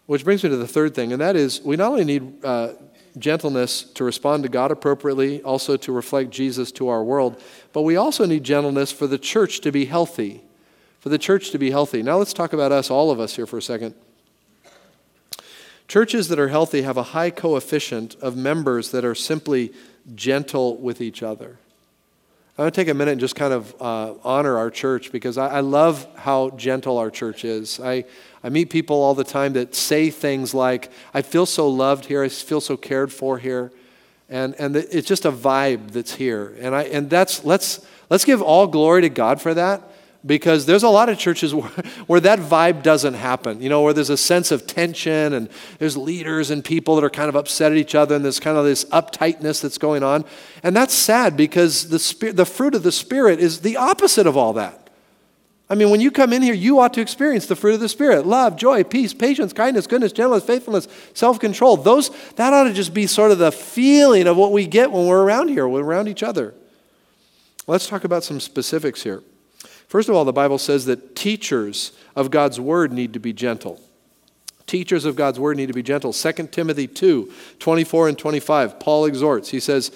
Which 0.06 0.24
brings 0.24 0.42
me 0.42 0.50
to 0.50 0.56
the 0.56 0.66
third 0.66 0.94
thing, 0.94 1.12
and 1.12 1.20
that 1.20 1.36
is 1.36 1.60
we 1.62 1.76
not 1.76 1.92
only 1.92 2.04
need 2.04 2.44
uh, 2.44 2.72
gentleness 3.18 3.82
to 3.82 4.04
respond 4.04 4.42
to 4.42 4.48
God 4.48 4.70
appropriately, 4.70 5.42
also 5.42 5.76
to 5.76 5.92
reflect 5.92 6.30
Jesus 6.30 6.72
to 6.72 6.88
our 6.88 7.02
world, 7.02 7.42
but 7.72 7.82
we 7.82 7.96
also 7.96 8.24
need 8.24 8.44
gentleness 8.44 8.90
for 8.92 9.06
the 9.06 9.18
church 9.18 9.60
to 9.60 9.72
be 9.72 9.84
healthy. 9.84 10.42
For 11.00 11.10
the 11.10 11.18
church 11.18 11.50
to 11.50 11.58
be 11.58 11.70
healthy. 11.70 12.02
Now 12.02 12.16
let's 12.16 12.32
talk 12.32 12.52
about 12.52 12.72
us, 12.72 12.90
all 12.90 13.10
of 13.10 13.20
us 13.20 13.36
here 13.36 13.46
for 13.46 13.58
a 13.58 13.62
second. 13.62 13.94
Churches 15.86 16.28
that 16.28 16.38
are 16.38 16.48
healthy 16.48 16.82
have 16.82 16.96
a 16.96 17.02
high 17.02 17.30
coefficient 17.30 18.14
of 18.16 18.36
members 18.36 18.90
that 18.90 19.04
are 19.04 19.14
simply 19.14 19.72
gentle 20.14 20.76
with 20.76 21.00
each 21.00 21.22
other. 21.22 21.58
I 22.58 22.62
want 22.62 22.74
to 22.74 22.80
take 22.80 22.88
a 22.88 22.94
minute 22.94 23.12
and 23.12 23.20
just 23.20 23.36
kind 23.36 23.52
of 23.52 23.72
uh, 23.80 24.14
honor 24.24 24.58
our 24.58 24.68
church 24.68 25.12
because 25.12 25.38
I, 25.38 25.46
I, 25.46 25.60
love 25.60 26.08
how 26.16 26.50
gentle 26.50 26.98
our 26.98 27.08
church 27.08 27.44
is. 27.44 27.78
I, 27.78 28.04
I 28.42 28.48
meet 28.48 28.68
people 28.68 28.96
all 28.96 29.14
the 29.14 29.22
time 29.22 29.52
that 29.52 29.76
say 29.76 30.10
things 30.10 30.54
like, 30.54 30.90
I 31.14 31.22
feel 31.22 31.46
so 31.46 31.68
loved 31.68 32.06
here, 32.06 32.24
I 32.24 32.28
feel 32.28 32.60
so 32.60 32.76
cared 32.76 33.12
for 33.12 33.38
here. 33.38 33.70
And, 34.28 34.56
and 34.58 34.74
it's 34.74 35.06
just 35.06 35.24
a 35.24 35.30
vibe 35.30 35.92
that's 35.92 36.14
here. 36.14 36.56
And, 36.58 36.74
I, 36.74 36.82
and 36.82 37.08
that's, 37.08 37.44
let's, 37.44 37.86
let's 38.10 38.24
give 38.24 38.42
all 38.42 38.66
glory 38.66 39.02
to 39.02 39.08
God 39.08 39.40
for 39.40 39.54
that 39.54 39.80
because 40.28 40.66
there's 40.66 40.84
a 40.84 40.88
lot 40.88 41.08
of 41.08 41.18
churches 41.18 41.52
where, 41.54 41.70
where 42.06 42.20
that 42.20 42.38
vibe 42.38 42.84
doesn't 42.84 43.14
happen, 43.14 43.60
you 43.60 43.68
know, 43.68 43.82
where 43.82 43.92
there's 43.92 44.10
a 44.10 44.16
sense 44.16 44.52
of 44.52 44.66
tension 44.66 45.32
and 45.32 45.48
there's 45.78 45.96
leaders 45.96 46.50
and 46.50 46.64
people 46.64 46.94
that 46.94 47.02
are 47.02 47.10
kind 47.10 47.28
of 47.28 47.34
upset 47.34 47.72
at 47.72 47.78
each 47.78 47.96
other 47.96 48.14
and 48.14 48.24
there's 48.24 48.38
kind 48.38 48.56
of 48.56 48.64
this 48.64 48.84
uptightness 48.86 49.60
that's 49.60 49.78
going 49.78 50.04
on. 50.04 50.24
And 50.62 50.76
that's 50.76 50.94
sad 50.94 51.36
because 51.36 51.88
the, 51.88 51.98
spirit, 51.98 52.36
the 52.36 52.46
fruit 52.46 52.76
of 52.76 52.84
the 52.84 52.92
Spirit 52.92 53.40
is 53.40 53.60
the 53.60 53.76
opposite 53.76 54.26
of 54.26 54.36
all 54.36 54.52
that. 54.52 54.90
I 55.70 55.74
mean, 55.74 55.90
when 55.90 56.00
you 56.00 56.10
come 56.10 56.32
in 56.32 56.42
here, 56.42 56.54
you 56.54 56.78
ought 56.78 56.94
to 56.94 57.00
experience 57.00 57.46
the 57.46 57.56
fruit 57.56 57.74
of 57.74 57.80
the 57.80 57.88
Spirit 57.88 58.26
love, 58.26 58.56
joy, 58.56 58.84
peace, 58.84 59.12
patience, 59.12 59.52
kindness, 59.52 59.86
goodness, 59.86 60.12
gentleness, 60.12 60.44
faithfulness, 60.44 60.88
self 61.14 61.38
control. 61.38 61.76
Those, 61.76 62.10
that 62.36 62.52
ought 62.52 62.64
to 62.64 62.72
just 62.72 62.94
be 62.94 63.06
sort 63.06 63.32
of 63.32 63.38
the 63.38 63.52
feeling 63.52 64.26
of 64.26 64.36
what 64.36 64.52
we 64.52 64.66
get 64.66 64.90
when 64.90 65.06
we're 65.06 65.22
around 65.22 65.48
here, 65.48 65.66
when 65.66 65.82
we're 65.82 65.90
around 65.90 66.08
each 66.08 66.22
other. 66.22 66.54
Let's 67.66 67.86
talk 67.86 68.04
about 68.04 68.24
some 68.24 68.40
specifics 68.40 69.02
here. 69.02 69.22
First 69.88 70.08
of 70.08 70.14
all, 70.14 70.24
the 70.24 70.32
Bible 70.32 70.58
says 70.58 70.84
that 70.86 71.16
teachers 71.16 71.92
of 72.14 72.30
God's 72.30 72.60
word 72.60 72.92
need 72.92 73.12
to 73.14 73.18
be 73.18 73.32
gentle. 73.32 73.80
Teachers 74.66 75.04
of 75.04 75.16
God's 75.16 75.40
word 75.40 75.56
need 75.56 75.66
to 75.66 75.72
be 75.72 75.82
gentle. 75.82 76.12
2 76.12 76.32
Timothy 76.48 76.86
2 76.86 77.32
24 77.58 78.08
and 78.08 78.18
25, 78.18 78.78
Paul 78.78 79.06
exhorts. 79.06 79.48
He 79.48 79.60
says, 79.60 79.90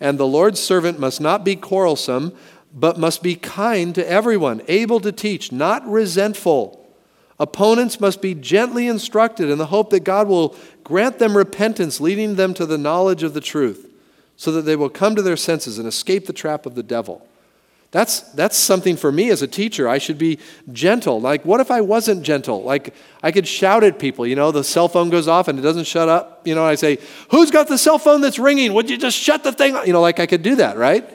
And 0.00 0.18
the 0.18 0.26
Lord's 0.26 0.60
servant 0.60 0.98
must 0.98 1.20
not 1.20 1.44
be 1.44 1.56
quarrelsome 1.56 2.36
but 2.74 2.98
must 2.98 3.22
be 3.22 3.34
kind 3.34 3.94
to 3.94 4.08
everyone, 4.08 4.62
able 4.68 5.00
to 5.00 5.12
teach, 5.12 5.52
not 5.52 5.86
resentful. 5.86 6.74
Opponents 7.38 8.00
must 8.00 8.20
be 8.20 8.34
gently 8.34 8.86
instructed 8.86 9.48
in 9.48 9.58
the 9.58 9.66
hope 9.66 9.90
that 9.90 10.00
God 10.00 10.28
will 10.28 10.56
grant 10.84 11.18
them 11.18 11.36
repentance, 11.36 12.00
leading 12.00 12.34
them 12.34 12.52
to 12.54 12.66
the 12.66 12.78
knowledge 12.78 13.22
of 13.22 13.34
the 13.34 13.40
truth, 13.40 13.90
so 14.36 14.50
that 14.52 14.62
they 14.62 14.76
will 14.76 14.90
come 14.90 15.14
to 15.14 15.22
their 15.22 15.36
senses 15.36 15.78
and 15.78 15.86
escape 15.86 16.26
the 16.26 16.32
trap 16.32 16.66
of 16.66 16.74
the 16.74 16.82
devil. 16.82 17.26
That's, 17.90 18.20
that's 18.32 18.56
something 18.56 18.96
for 18.96 19.10
me 19.10 19.30
as 19.30 19.40
a 19.40 19.46
teacher. 19.46 19.88
I 19.88 19.96
should 19.96 20.18
be 20.18 20.38
gentle. 20.72 21.20
Like, 21.22 21.44
what 21.46 21.60
if 21.60 21.70
I 21.70 21.80
wasn't 21.80 22.22
gentle? 22.22 22.62
Like, 22.62 22.94
I 23.22 23.32
could 23.32 23.48
shout 23.48 23.82
at 23.82 23.98
people. 23.98 24.26
You 24.26 24.36
know, 24.36 24.50
the 24.50 24.62
cell 24.62 24.88
phone 24.88 25.08
goes 25.08 25.26
off 25.26 25.48
and 25.48 25.58
it 25.58 25.62
doesn't 25.62 25.84
shut 25.84 26.06
up. 26.06 26.46
You 26.46 26.54
know, 26.54 26.64
I 26.64 26.74
say, 26.74 26.98
Who's 27.30 27.50
got 27.50 27.66
the 27.66 27.78
cell 27.78 27.98
phone 27.98 28.20
that's 28.20 28.38
ringing? 28.38 28.74
Would 28.74 28.90
you 28.90 28.98
just 28.98 29.16
shut 29.16 29.42
the 29.42 29.52
thing? 29.52 29.74
You 29.86 29.94
know, 29.94 30.02
like 30.02 30.20
I 30.20 30.26
could 30.26 30.42
do 30.42 30.56
that, 30.56 30.76
right? 30.76 31.08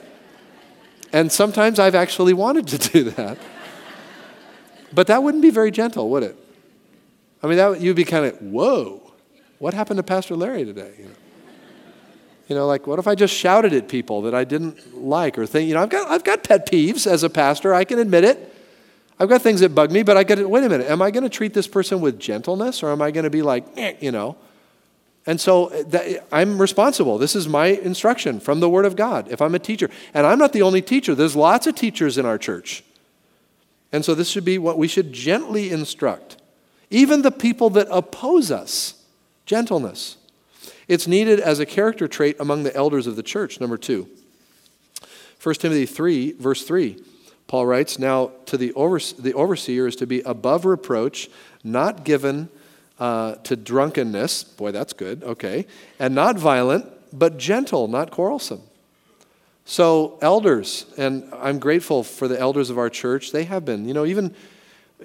And 1.12 1.30
sometimes 1.30 1.78
I've 1.78 1.94
actually 1.94 2.32
wanted 2.32 2.66
to 2.68 2.78
do 2.92 3.10
that. 3.10 3.38
But 4.92 5.06
that 5.06 5.22
wouldn't 5.22 5.42
be 5.42 5.50
very 5.50 5.70
gentle, 5.70 6.10
would 6.10 6.24
it? 6.24 6.36
I 7.40 7.46
mean, 7.46 7.56
that, 7.58 7.80
you'd 7.80 7.94
be 7.94 8.04
kind 8.04 8.26
of, 8.26 8.40
whoa, 8.40 9.12
what 9.58 9.74
happened 9.74 9.98
to 9.98 10.02
Pastor 10.02 10.34
Larry 10.34 10.64
today? 10.64 10.92
You 10.98 11.04
know? 11.04 11.10
You 12.48 12.54
know, 12.54 12.66
like, 12.66 12.86
what 12.86 12.98
if 12.98 13.06
I 13.06 13.14
just 13.14 13.34
shouted 13.34 13.72
at 13.72 13.88
people 13.88 14.22
that 14.22 14.34
I 14.34 14.44
didn't 14.44 15.02
like 15.02 15.38
or 15.38 15.46
think, 15.46 15.68
you 15.68 15.74
know, 15.74 15.82
I've 15.82 15.88
got, 15.88 16.10
I've 16.10 16.24
got 16.24 16.44
pet 16.44 16.70
peeves 16.70 17.06
as 17.06 17.22
a 17.22 17.30
pastor, 17.30 17.72
I 17.72 17.84
can 17.84 17.98
admit 17.98 18.24
it. 18.24 18.52
I've 19.18 19.28
got 19.28 19.42
things 19.42 19.60
that 19.60 19.74
bug 19.74 19.92
me, 19.92 20.02
but 20.02 20.16
I 20.16 20.24
got 20.24 20.36
to, 20.36 20.48
wait 20.48 20.64
a 20.64 20.68
minute, 20.68 20.90
am 20.90 21.00
I 21.00 21.10
going 21.10 21.22
to 21.22 21.30
treat 21.30 21.54
this 21.54 21.68
person 21.68 22.00
with 22.00 22.18
gentleness 22.18 22.82
or 22.82 22.90
am 22.90 23.00
I 23.00 23.10
going 23.12 23.24
to 23.24 23.30
be 23.30 23.42
like, 23.42 23.64
eh, 23.76 23.94
you 24.00 24.10
know? 24.10 24.36
And 25.26 25.40
so 25.40 25.66
uh, 25.66 25.84
that, 25.88 26.26
I'm 26.32 26.60
responsible. 26.60 27.16
This 27.16 27.34
is 27.34 27.48
my 27.48 27.66
instruction 27.66 28.40
from 28.40 28.60
the 28.60 28.68
Word 28.68 28.84
of 28.84 28.96
God 28.96 29.30
if 29.30 29.40
I'm 29.40 29.54
a 29.54 29.58
teacher. 29.58 29.88
And 30.12 30.26
I'm 30.26 30.38
not 30.38 30.52
the 30.52 30.62
only 30.62 30.82
teacher, 30.82 31.14
there's 31.14 31.36
lots 31.36 31.66
of 31.66 31.74
teachers 31.74 32.18
in 32.18 32.26
our 32.26 32.38
church. 32.38 32.84
And 33.92 34.04
so 34.04 34.14
this 34.14 34.28
should 34.28 34.44
be 34.44 34.58
what 34.58 34.76
we 34.76 34.88
should 34.88 35.12
gently 35.12 35.70
instruct. 35.70 36.36
Even 36.90 37.22
the 37.22 37.30
people 37.30 37.70
that 37.70 37.86
oppose 37.90 38.50
us, 38.50 39.02
gentleness. 39.46 40.16
It's 40.88 41.06
needed 41.06 41.40
as 41.40 41.60
a 41.60 41.66
character 41.66 42.08
trait 42.08 42.36
among 42.38 42.62
the 42.62 42.74
elders 42.74 43.06
of 43.06 43.16
the 43.16 43.22
church, 43.22 43.60
number 43.60 43.76
two. 43.76 44.08
1 45.42 45.54
Timothy 45.56 45.86
3, 45.86 46.32
verse 46.32 46.64
3, 46.64 47.02
Paul 47.46 47.66
writes, 47.66 47.98
Now 47.98 48.32
to 48.46 48.56
the, 48.56 48.72
overse- 48.72 49.16
the 49.16 49.34
overseer 49.34 49.86
is 49.86 49.96
to 49.96 50.06
be 50.06 50.20
above 50.22 50.64
reproach, 50.64 51.28
not 51.62 52.04
given 52.04 52.48
uh, 52.98 53.34
to 53.36 53.56
drunkenness. 53.56 54.44
Boy, 54.44 54.72
that's 54.72 54.92
good. 54.92 55.22
Okay. 55.22 55.66
And 55.98 56.14
not 56.14 56.38
violent, 56.38 56.86
but 57.12 57.36
gentle, 57.36 57.88
not 57.88 58.10
quarrelsome. 58.10 58.62
So, 59.66 60.18
elders, 60.20 60.86
and 60.98 61.30
I'm 61.32 61.58
grateful 61.58 62.04
for 62.04 62.28
the 62.28 62.38
elders 62.38 62.68
of 62.68 62.78
our 62.78 62.90
church. 62.90 63.32
They 63.32 63.44
have 63.44 63.64
been, 63.64 63.88
you 63.88 63.94
know, 63.94 64.04
even, 64.04 64.34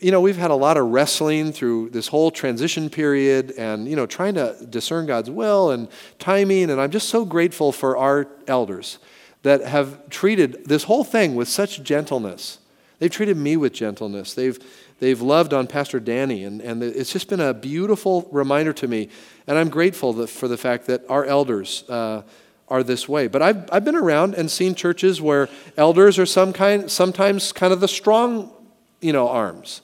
you 0.01 0.11
know, 0.11 0.21
we've 0.21 0.37
had 0.37 0.51
a 0.51 0.55
lot 0.55 0.77
of 0.77 0.87
wrestling 0.87 1.51
through 1.51 1.89
this 1.89 2.07
whole 2.07 2.31
transition 2.31 2.89
period 2.89 3.51
and, 3.57 3.87
you 3.87 3.95
know, 3.95 4.05
trying 4.05 4.35
to 4.35 4.55
discern 4.69 5.05
God's 5.05 5.29
will 5.29 5.71
and 5.71 5.87
timing. 6.19 6.69
And 6.69 6.79
I'm 6.79 6.91
just 6.91 7.09
so 7.09 7.25
grateful 7.25 7.71
for 7.71 7.97
our 7.97 8.27
elders 8.47 8.99
that 9.41 9.61
have 9.61 10.09
treated 10.09 10.65
this 10.65 10.83
whole 10.83 11.03
thing 11.03 11.35
with 11.35 11.47
such 11.47 11.81
gentleness. 11.83 12.59
They've 12.99 13.11
treated 13.11 13.37
me 13.37 13.57
with 13.57 13.73
gentleness. 13.73 14.33
They've, 14.33 14.59
they've 14.99 15.21
loved 15.21 15.53
on 15.53 15.67
Pastor 15.67 15.99
Danny, 15.99 16.43
and, 16.43 16.61
and 16.61 16.83
it's 16.83 17.11
just 17.11 17.29
been 17.29 17.39
a 17.39 17.53
beautiful 17.53 18.27
reminder 18.31 18.73
to 18.73 18.87
me. 18.87 19.09
And 19.47 19.57
I'm 19.57 19.69
grateful 19.69 20.13
that, 20.13 20.27
for 20.27 20.47
the 20.47 20.57
fact 20.57 20.85
that 20.87 21.03
our 21.09 21.23
elders 21.25 21.83
uh, 21.89 22.23
are 22.67 22.83
this 22.83 23.07
way. 23.07 23.27
But 23.27 23.41
I've, 23.41 23.69
I've 23.71 23.85
been 23.85 23.95
around 23.95 24.35
and 24.35 24.51
seen 24.51 24.75
churches 24.75 25.21
where 25.21 25.47
elders 25.77 26.19
are 26.19 26.25
some 26.25 26.53
kind, 26.53 26.91
sometimes 26.91 27.51
kind 27.53 27.73
of 27.73 27.79
the 27.79 27.87
strong 27.87 28.51
you 29.01 29.13
know, 29.13 29.29
arms. 29.29 29.81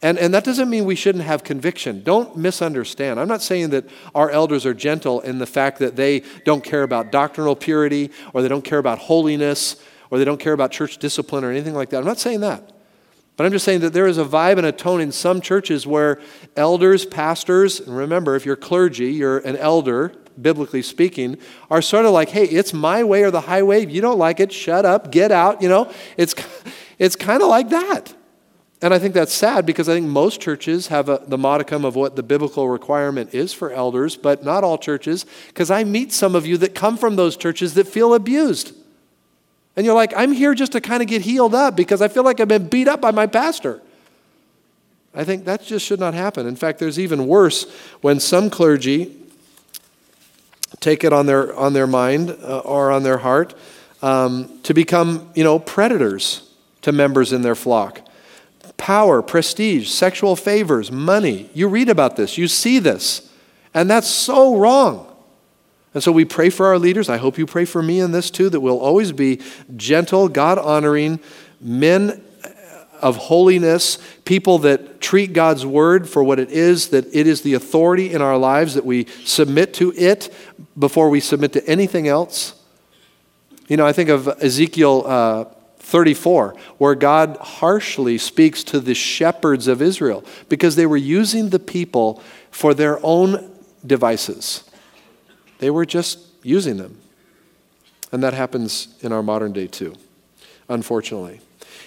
And, 0.00 0.16
and 0.16 0.32
that 0.32 0.44
doesn't 0.44 0.70
mean 0.70 0.84
we 0.84 0.94
shouldn't 0.94 1.24
have 1.24 1.42
conviction. 1.42 2.04
Don't 2.04 2.36
misunderstand. 2.36 3.18
I'm 3.18 3.26
not 3.26 3.42
saying 3.42 3.70
that 3.70 3.84
our 4.14 4.30
elders 4.30 4.64
are 4.64 4.74
gentle 4.74 5.20
in 5.20 5.38
the 5.38 5.46
fact 5.46 5.80
that 5.80 5.96
they 5.96 6.22
don't 6.44 6.62
care 6.62 6.84
about 6.84 7.10
doctrinal 7.10 7.56
purity 7.56 8.10
or 8.32 8.42
they 8.42 8.48
don't 8.48 8.64
care 8.64 8.78
about 8.78 8.98
holiness 8.98 9.82
or 10.10 10.18
they 10.18 10.24
don't 10.24 10.38
care 10.38 10.52
about 10.52 10.70
church 10.70 10.98
discipline 10.98 11.42
or 11.42 11.50
anything 11.50 11.74
like 11.74 11.90
that. 11.90 11.98
I'm 11.98 12.04
not 12.04 12.20
saying 12.20 12.40
that. 12.40 12.72
But 13.36 13.46
I'm 13.46 13.52
just 13.52 13.64
saying 13.64 13.80
that 13.80 13.92
there 13.92 14.06
is 14.06 14.18
a 14.18 14.24
vibe 14.24 14.58
and 14.58 14.66
a 14.66 14.72
tone 14.72 15.00
in 15.00 15.12
some 15.12 15.40
churches 15.40 15.86
where 15.86 16.20
elders, 16.56 17.04
pastors, 17.04 17.78
and 17.80 17.96
remember, 17.96 18.34
if 18.34 18.44
you're 18.44 18.56
clergy, 18.56 19.12
you're 19.12 19.38
an 19.38 19.56
elder, 19.56 20.12
biblically 20.40 20.82
speaking, 20.82 21.38
are 21.70 21.82
sort 21.82 22.04
of 22.04 22.12
like, 22.12 22.30
hey, 22.30 22.44
it's 22.44 22.72
my 22.72 23.04
way 23.04 23.22
or 23.22 23.30
the 23.30 23.42
highway. 23.42 23.82
If 23.82 23.92
you 23.92 24.00
don't 24.00 24.18
like 24.18 24.40
it, 24.40 24.52
shut 24.52 24.84
up, 24.84 25.12
get 25.12 25.30
out. 25.30 25.62
You 25.62 25.68
know, 25.68 25.92
it's, 26.16 26.34
it's 26.98 27.14
kind 27.14 27.42
of 27.42 27.48
like 27.48 27.68
that. 27.68 28.14
And 28.80 28.94
I 28.94 28.98
think 28.98 29.12
that's 29.12 29.32
sad 29.32 29.66
because 29.66 29.88
I 29.88 29.94
think 29.94 30.06
most 30.06 30.40
churches 30.40 30.86
have 30.86 31.08
a, 31.08 31.22
the 31.26 31.38
modicum 31.38 31.84
of 31.84 31.96
what 31.96 32.14
the 32.14 32.22
biblical 32.22 32.68
requirement 32.68 33.34
is 33.34 33.52
for 33.52 33.72
elders, 33.72 34.16
but 34.16 34.44
not 34.44 34.62
all 34.62 34.78
churches, 34.78 35.26
because 35.48 35.70
I 35.70 35.82
meet 35.82 36.12
some 36.12 36.36
of 36.36 36.46
you 36.46 36.56
that 36.58 36.76
come 36.76 36.96
from 36.96 37.16
those 37.16 37.36
churches 37.36 37.74
that 37.74 37.88
feel 37.88 38.14
abused. 38.14 38.72
And 39.74 39.84
you're 39.84 39.96
like, 39.96 40.12
I'm 40.16 40.32
here 40.32 40.54
just 40.54 40.72
to 40.72 40.80
kind 40.80 41.02
of 41.02 41.08
get 41.08 41.22
healed 41.22 41.54
up 41.54 41.76
because 41.76 42.02
I 42.02 42.08
feel 42.08 42.22
like 42.22 42.40
I've 42.40 42.48
been 42.48 42.68
beat 42.68 42.86
up 42.86 43.00
by 43.00 43.10
my 43.10 43.26
pastor. 43.26 43.82
I 45.14 45.24
think 45.24 45.44
that 45.46 45.64
just 45.64 45.84
should 45.84 46.00
not 46.00 46.14
happen. 46.14 46.46
In 46.46 46.56
fact, 46.56 46.78
there's 46.78 46.98
even 46.98 47.26
worse 47.26 47.68
when 48.00 48.20
some 48.20 48.50
clergy 48.50 49.16
take 50.78 51.02
it 51.02 51.12
on 51.12 51.26
their, 51.26 51.56
on 51.56 51.72
their 51.72 51.86
mind 51.86 52.30
uh, 52.30 52.58
or 52.60 52.92
on 52.92 53.02
their 53.02 53.18
heart 53.18 53.54
um, 54.02 54.60
to 54.62 54.74
become, 54.74 55.30
you 55.34 55.42
know, 55.42 55.58
predators 55.58 56.48
to 56.82 56.92
members 56.92 57.32
in 57.32 57.42
their 57.42 57.56
flock. 57.56 58.07
Power, 58.78 59.20
prestige, 59.20 59.90
sexual 59.90 60.34
favors, 60.34 60.90
money. 60.90 61.50
You 61.52 61.68
read 61.68 61.90
about 61.90 62.16
this, 62.16 62.38
you 62.38 62.48
see 62.48 62.78
this, 62.78 63.30
and 63.74 63.90
that's 63.90 64.08
so 64.08 64.56
wrong. 64.56 65.04
And 65.94 66.02
so 66.02 66.12
we 66.12 66.24
pray 66.24 66.48
for 66.48 66.66
our 66.66 66.78
leaders. 66.78 67.08
I 67.08 67.16
hope 67.16 67.38
you 67.38 67.46
pray 67.46 67.64
for 67.64 67.82
me 67.82 68.00
in 68.00 68.12
this 68.12 68.30
too, 68.30 68.48
that 68.50 68.60
we'll 68.60 68.78
always 68.78 69.12
be 69.12 69.40
gentle, 69.76 70.28
God 70.28 70.58
honoring 70.58 71.20
men 71.60 72.22
of 73.00 73.16
holiness, 73.16 73.98
people 74.24 74.58
that 74.58 75.00
treat 75.00 75.32
God's 75.32 75.64
word 75.64 76.08
for 76.08 76.22
what 76.22 76.38
it 76.38 76.50
is, 76.50 76.88
that 76.88 77.06
it 77.14 77.26
is 77.26 77.42
the 77.42 77.54
authority 77.54 78.12
in 78.12 78.22
our 78.22 78.36
lives, 78.36 78.74
that 78.74 78.84
we 78.84 79.06
submit 79.24 79.74
to 79.74 79.92
it 79.96 80.32
before 80.78 81.10
we 81.10 81.20
submit 81.20 81.52
to 81.52 81.66
anything 81.68 82.08
else. 82.08 82.54
You 83.68 83.76
know, 83.76 83.86
I 83.86 83.92
think 83.92 84.08
of 84.08 84.28
Ezekiel 84.42 85.04
uh, 85.06 85.44
34, 85.88 86.54
where 86.76 86.94
God 86.94 87.38
harshly 87.40 88.18
speaks 88.18 88.62
to 88.64 88.78
the 88.78 88.94
shepherds 88.94 89.66
of 89.66 89.80
Israel 89.80 90.22
because 90.50 90.76
they 90.76 90.84
were 90.84 90.98
using 90.98 91.48
the 91.48 91.58
people 91.58 92.22
for 92.50 92.74
their 92.74 93.00
own 93.02 93.50
devices. 93.86 94.68
They 95.60 95.70
were 95.70 95.86
just 95.86 96.18
using 96.42 96.76
them. 96.76 96.98
And 98.12 98.22
that 98.22 98.34
happens 98.34 98.88
in 99.00 99.12
our 99.12 99.22
modern 99.22 99.54
day 99.54 99.66
too, 99.66 99.94
unfortunately. 100.68 101.40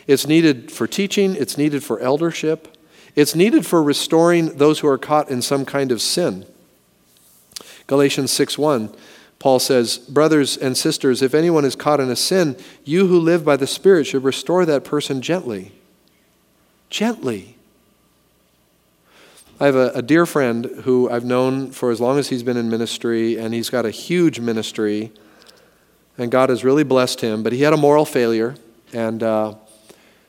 It's 0.07 0.25
needed 0.25 0.71
for 0.71 0.87
teaching, 0.87 1.35
it's 1.35 1.55
needed 1.55 1.83
for 1.83 1.99
eldership, 1.99 2.75
it's 3.15 3.35
needed 3.35 3.67
for 3.67 3.83
restoring 3.83 4.57
those 4.57 4.79
who 4.79 4.87
are 4.87 4.97
caught 4.97 5.29
in 5.29 5.43
some 5.43 5.63
kind 5.63 5.91
of 5.91 6.01
sin. 6.01 6.47
Galatians 7.85 8.31
6:1 8.31 8.95
Paul 9.41 9.57
says, 9.57 9.97
"Brothers 9.97 10.55
and 10.55 10.77
sisters, 10.77 11.23
if 11.23 11.33
anyone 11.33 11.65
is 11.65 11.75
caught 11.75 11.99
in 11.99 12.11
a 12.11 12.15
sin, 12.15 12.55
you 12.85 13.07
who 13.07 13.19
live 13.19 13.43
by 13.43 13.57
the 13.57 13.65
Spirit 13.65 14.05
should 14.05 14.23
restore 14.23 14.67
that 14.67 14.83
person 14.83 15.19
gently." 15.19 15.71
Gently. 16.91 17.55
I 19.59 19.65
have 19.65 19.75
a, 19.75 19.89
a, 19.95 20.01
dear 20.03 20.27
friend 20.27 20.65
who 20.83 21.09
I've 21.09 21.25
known 21.25 21.71
for 21.71 21.89
as 21.89 21.99
long 21.99 22.19
as 22.19 22.29
he's 22.29 22.43
been 22.43 22.55
in 22.55 22.69
ministry, 22.69 23.35
and 23.35 23.51
he's 23.51 23.71
got 23.71 23.83
a 23.83 23.89
huge 23.89 24.39
ministry, 24.39 25.11
and 26.19 26.29
God 26.29 26.49
has 26.49 26.63
really 26.63 26.83
blessed 26.83 27.21
him. 27.21 27.41
But 27.41 27.51
he 27.51 27.63
had 27.63 27.73
a 27.73 27.77
moral 27.77 28.05
failure, 28.05 28.53
and 28.93 29.23
uh, 29.23 29.55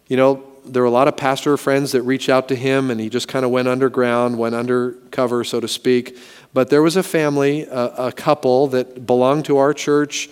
you 0.09 0.17
know 0.17 0.52
there 0.65 0.83
were 0.83 0.89
a 0.89 0.93
lot 0.93 1.09
of 1.09 1.17
pastor 1.17 1.57
friends 1.57 1.93
that 1.93 2.03
reached 2.03 2.29
out 2.29 2.49
to 2.49 2.57
him, 2.57 2.91
and 2.91 3.01
he 3.01 3.09
just 3.09 3.29
kind 3.29 3.45
of 3.45 3.51
went 3.51 3.69
underground, 3.69 4.39
went 4.39 4.55
undercover, 4.55 5.45
so 5.45 5.61
to 5.61 5.69
speak. 5.69 6.19
But 6.55 6.71
there 6.71 6.83
was 6.83 6.97
a 6.97 7.03
family, 7.03 7.63
a, 7.63 8.09
a 8.09 8.13
couple 8.13 8.69
that 8.69 9.07
belonged 9.07 9.45
to 9.47 9.59
our 9.59 9.75
church 9.75 10.29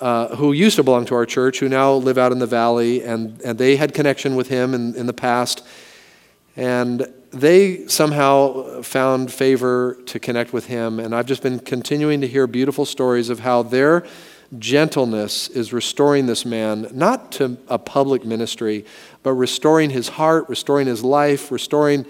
uh, 0.00 0.34
who 0.36 0.52
used 0.52 0.76
to 0.76 0.82
belong 0.82 1.04
to 1.06 1.14
our 1.14 1.26
church, 1.26 1.60
who 1.60 1.68
now 1.68 1.92
live 1.94 2.18
out 2.18 2.32
in 2.32 2.38
the 2.38 2.46
valley, 2.46 3.02
and, 3.02 3.40
and 3.42 3.58
they 3.58 3.76
had 3.76 3.94
connection 3.94 4.36
with 4.36 4.48
him 4.48 4.74
in, 4.74 4.94
in 4.96 5.06
the 5.06 5.12
past. 5.12 5.66
And 6.56 7.12
they 7.32 7.86
somehow 7.88 8.82
found 8.82 9.32
favor 9.32 9.98
to 10.06 10.20
connect 10.20 10.52
with 10.52 10.66
him. 10.66 11.00
And 11.00 11.14
I've 11.14 11.26
just 11.26 11.42
been 11.42 11.58
continuing 11.58 12.20
to 12.20 12.28
hear 12.28 12.46
beautiful 12.46 12.84
stories 12.84 13.28
of 13.28 13.40
how 13.40 13.62
their 13.62 14.04
gentleness 14.58 15.48
is 15.48 15.72
restoring 15.72 16.26
this 16.26 16.44
man, 16.44 16.88
not 16.92 17.32
to 17.32 17.56
a 17.68 17.78
public 17.78 18.24
ministry, 18.24 18.84
but 19.22 19.32
restoring 19.32 19.90
his 19.90 20.08
heart, 20.08 20.48
restoring 20.48 20.86
his 20.86 21.02
life, 21.02 21.50
restoring 21.50 22.06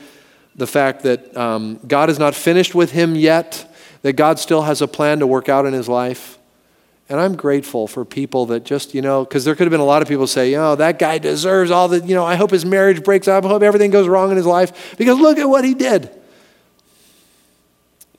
the 0.54 0.66
fact 0.66 1.02
that 1.02 1.36
um, 1.36 1.80
God 1.86 2.10
is 2.10 2.18
not 2.18 2.34
finished 2.34 2.74
with 2.74 2.92
him 2.92 3.14
yet, 3.14 3.74
that 4.02 4.14
God 4.14 4.38
still 4.38 4.62
has 4.62 4.82
a 4.82 4.88
plan 4.88 5.18
to 5.20 5.26
work 5.26 5.48
out 5.48 5.66
in 5.66 5.72
his 5.72 5.88
life. 5.88 6.38
And 7.08 7.20
I'm 7.20 7.36
grateful 7.36 7.86
for 7.86 8.04
people 8.04 8.46
that 8.46 8.64
just, 8.64 8.94
you 8.94 9.02
know, 9.02 9.24
because 9.24 9.44
there 9.44 9.54
could 9.54 9.66
have 9.66 9.70
been 9.70 9.80
a 9.80 9.84
lot 9.84 10.00
of 10.00 10.08
people 10.08 10.26
say, 10.26 10.50
you 10.50 10.56
know, 10.56 10.74
that 10.76 10.98
guy 10.98 11.18
deserves 11.18 11.70
all 11.70 11.88
the, 11.88 12.00
you 12.00 12.14
know, 12.14 12.24
I 12.24 12.36
hope 12.36 12.50
his 12.50 12.64
marriage 12.64 13.04
breaks 13.04 13.28
up. 13.28 13.44
I 13.44 13.48
hope 13.48 13.62
everything 13.62 13.90
goes 13.90 14.08
wrong 14.08 14.30
in 14.30 14.36
his 14.36 14.46
life 14.46 14.96
because 14.96 15.18
look 15.18 15.38
at 15.38 15.48
what 15.48 15.64
he 15.64 15.74
did. 15.74 16.10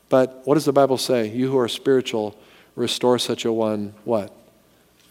But 0.07 0.41
what 0.45 0.53
does 0.53 0.65
the 0.65 0.73
Bible 0.73 0.97
say? 0.97 1.29
You 1.29 1.49
who 1.49 1.57
are 1.57 1.67
spiritual, 1.67 2.37
restore 2.75 3.19
such 3.19 3.45
a 3.45 3.51
one, 3.51 3.93
what? 4.03 4.35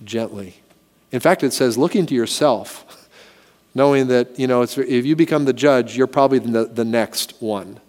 Gently. 0.03 0.57
In 1.13 1.21
fact, 1.21 1.43
it 1.43 1.53
says, 1.53 1.79
looking 1.79 2.07
to 2.07 2.15
yourself, 2.15 3.09
knowing 3.75 4.09
that, 4.09 4.39
you 4.39 4.47
know, 4.47 4.63
if 4.63 4.77
you 4.77 5.17
become 5.17 5.45
the 5.45 5.53
judge, 5.53 5.97
you're 5.97 6.07
probably 6.07 6.39
the, 6.39 6.67
the 6.67 6.85
next 6.85 7.41
one. 7.41 7.81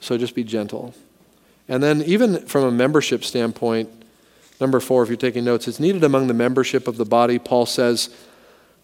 So 0.00 0.18
just 0.18 0.34
be 0.34 0.44
gentle. 0.44 0.94
And 1.68 1.82
then, 1.82 2.02
even 2.02 2.46
from 2.46 2.64
a 2.64 2.70
membership 2.70 3.24
standpoint, 3.24 3.88
Number 4.60 4.80
four, 4.80 5.02
if 5.02 5.08
you're 5.08 5.16
taking 5.16 5.44
notes, 5.44 5.66
it's 5.66 5.80
needed 5.80 6.04
among 6.04 6.28
the 6.28 6.34
membership 6.34 6.86
of 6.86 6.96
the 6.96 7.04
body. 7.04 7.38
Paul 7.38 7.66
says 7.66 8.14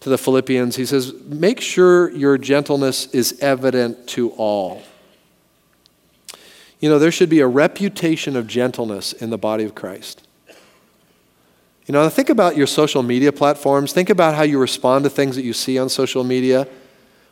to 0.01 0.09
the 0.09 0.17
Philippians, 0.17 0.75
he 0.75 0.85
says, 0.85 1.13
Make 1.25 1.61
sure 1.61 2.11
your 2.11 2.37
gentleness 2.37 3.07
is 3.07 3.39
evident 3.41 4.07
to 4.09 4.31
all. 4.31 4.83
You 6.81 6.89
know, 6.89 6.99
there 6.99 7.11
should 7.11 7.29
be 7.29 7.39
a 7.39 7.47
reputation 7.47 8.35
of 8.35 8.47
gentleness 8.47 9.13
in 9.13 9.29
the 9.29 9.37
body 9.37 9.63
of 9.63 9.75
Christ. 9.75 10.27
You 11.85 11.93
know, 11.93 12.09
think 12.09 12.29
about 12.29 12.57
your 12.57 12.67
social 12.67 13.03
media 13.03 13.31
platforms. 13.31 13.93
Think 13.93 14.09
about 14.09 14.33
how 14.33 14.43
you 14.43 14.59
respond 14.59 15.03
to 15.03 15.09
things 15.09 15.35
that 15.35 15.43
you 15.43 15.53
see 15.53 15.77
on 15.77 15.89
social 15.89 16.23
media. 16.23 16.67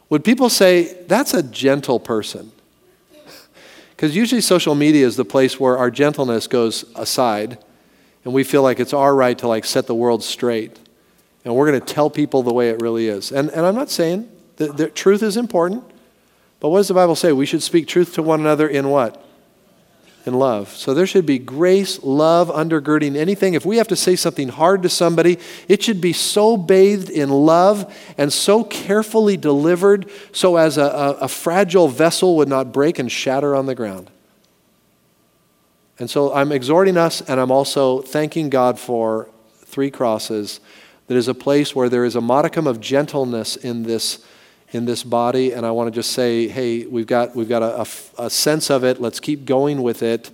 Would 0.09 0.23
people 0.23 0.49
say, 0.49 0.93
that's 1.07 1.33
a 1.33 1.41
gentle 1.41 1.99
person? 1.99 2.51
Because 3.95 4.15
usually 4.15 4.41
social 4.41 4.75
media 4.75 5.05
is 5.05 5.15
the 5.15 5.25
place 5.25 5.59
where 5.59 5.77
our 5.77 5.91
gentleness 5.91 6.47
goes 6.47 6.85
aside 6.95 7.57
and 8.23 8.33
we 8.33 8.43
feel 8.43 8.61
like 8.61 8.79
it's 8.79 8.93
our 8.93 9.15
right 9.15 9.37
to 9.39 9.47
like 9.47 9.65
set 9.65 9.87
the 9.87 9.95
world 9.95 10.23
straight. 10.23 10.77
And 11.43 11.55
we're 11.55 11.67
going 11.67 11.81
to 11.81 11.93
tell 11.93 12.09
people 12.09 12.43
the 12.43 12.53
way 12.53 12.69
it 12.69 12.81
really 12.81 13.07
is. 13.07 13.31
And, 13.31 13.49
and 13.49 13.65
I'm 13.65 13.75
not 13.75 13.89
saying 13.89 14.29
that, 14.57 14.77
that 14.77 14.93
truth 14.93 15.23
is 15.23 15.37
important, 15.37 15.83
but 16.59 16.69
what 16.69 16.79
does 16.79 16.89
the 16.89 16.93
Bible 16.93 17.15
say? 17.15 17.31
We 17.31 17.45
should 17.45 17.63
speak 17.63 17.87
truth 17.87 18.13
to 18.13 18.21
one 18.21 18.39
another 18.39 18.67
in 18.67 18.89
what? 18.89 19.25
In 20.29 20.35
love. 20.35 20.69
So 20.77 20.93
there 20.93 21.07
should 21.07 21.25
be 21.25 21.39
grace, 21.39 22.03
love 22.03 22.49
undergirding 22.49 23.15
anything. 23.15 23.55
If 23.55 23.65
we 23.65 23.77
have 23.77 23.87
to 23.87 23.95
say 23.95 24.15
something 24.15 24.49
hard 24.49 24.83
to 24.83 24.89
somebody, 24.89 25.39
it 25.67 25.81
should 25.81 25.99
be 25.99 26.13
so 26.13 26.55
bathed 26.55 27.09
in 27.09 27.31
love 27.31 27.91
and 28.15 28.31
so 28.31 28.63
carefully 28.63 29.37
delivered 29.37 30.07
so 30.31 30.57
as 30.57 30.77
a, 30.77 30.83
a, 30.83 31.11
a 31.21 31.27
fragile 31.27 31.87
vessel 31.87 32.37
would 32.37 32.47
not 32.47 32.71
break 32.71 32.99
and 32.99 33.11
shatter 33.11 33.55
on 33.55 33.65
the 33.65 33.73
ground. 33.73 34.11
And 35.97 36.11
so 36.11 36.31
I'm 36.31 36.51
exhorting 36.51 36.95
us, 36.95 37.21
and 37.21 37.39
I'm 37.39 37.49
also 37.49 38.03
thanking 38.03 38.51
God 38.51 38.77
for 38.77 39.31
three 39.65 39.89
crosses. 39.89 40.59
That 41.07 41.17
is 41.17 41.27
a 41.27 41.33
place 41.33 41.75
where 41.75 41.89
there 41.89 42.05
is 42.05 42.15
a 42.15 42.21
modicum 42.21 42.67
of 42.67 42.79
gentleness 42.79 43.55
in 43.55 43.81
this, 43.81 44.23
in 44.71 44.85
this 44.85 45.03
body. 45.03 45.53
And 45.53 45.65
I 45.65 45.71
want 45.71 45.87
to 45.87 45.97
just 45.97 46.11
say, 46.11 46.47
hey, 46.47 46.85
we've 46.85 47.07
got, 47.07 47.35
we've 47.35 47.49
got 47.49 47.63
a, 47.63 47.81
a, 47.81 48.25
a 48.25 48.29
sense 48.29 48.69
of 48.69 48.83
it. 48.83 49.01
Let's 49.01 49.19
keep 49.19 49.45
going 49.45 49.81
with 49.81 50.03
it. 50.03 50.31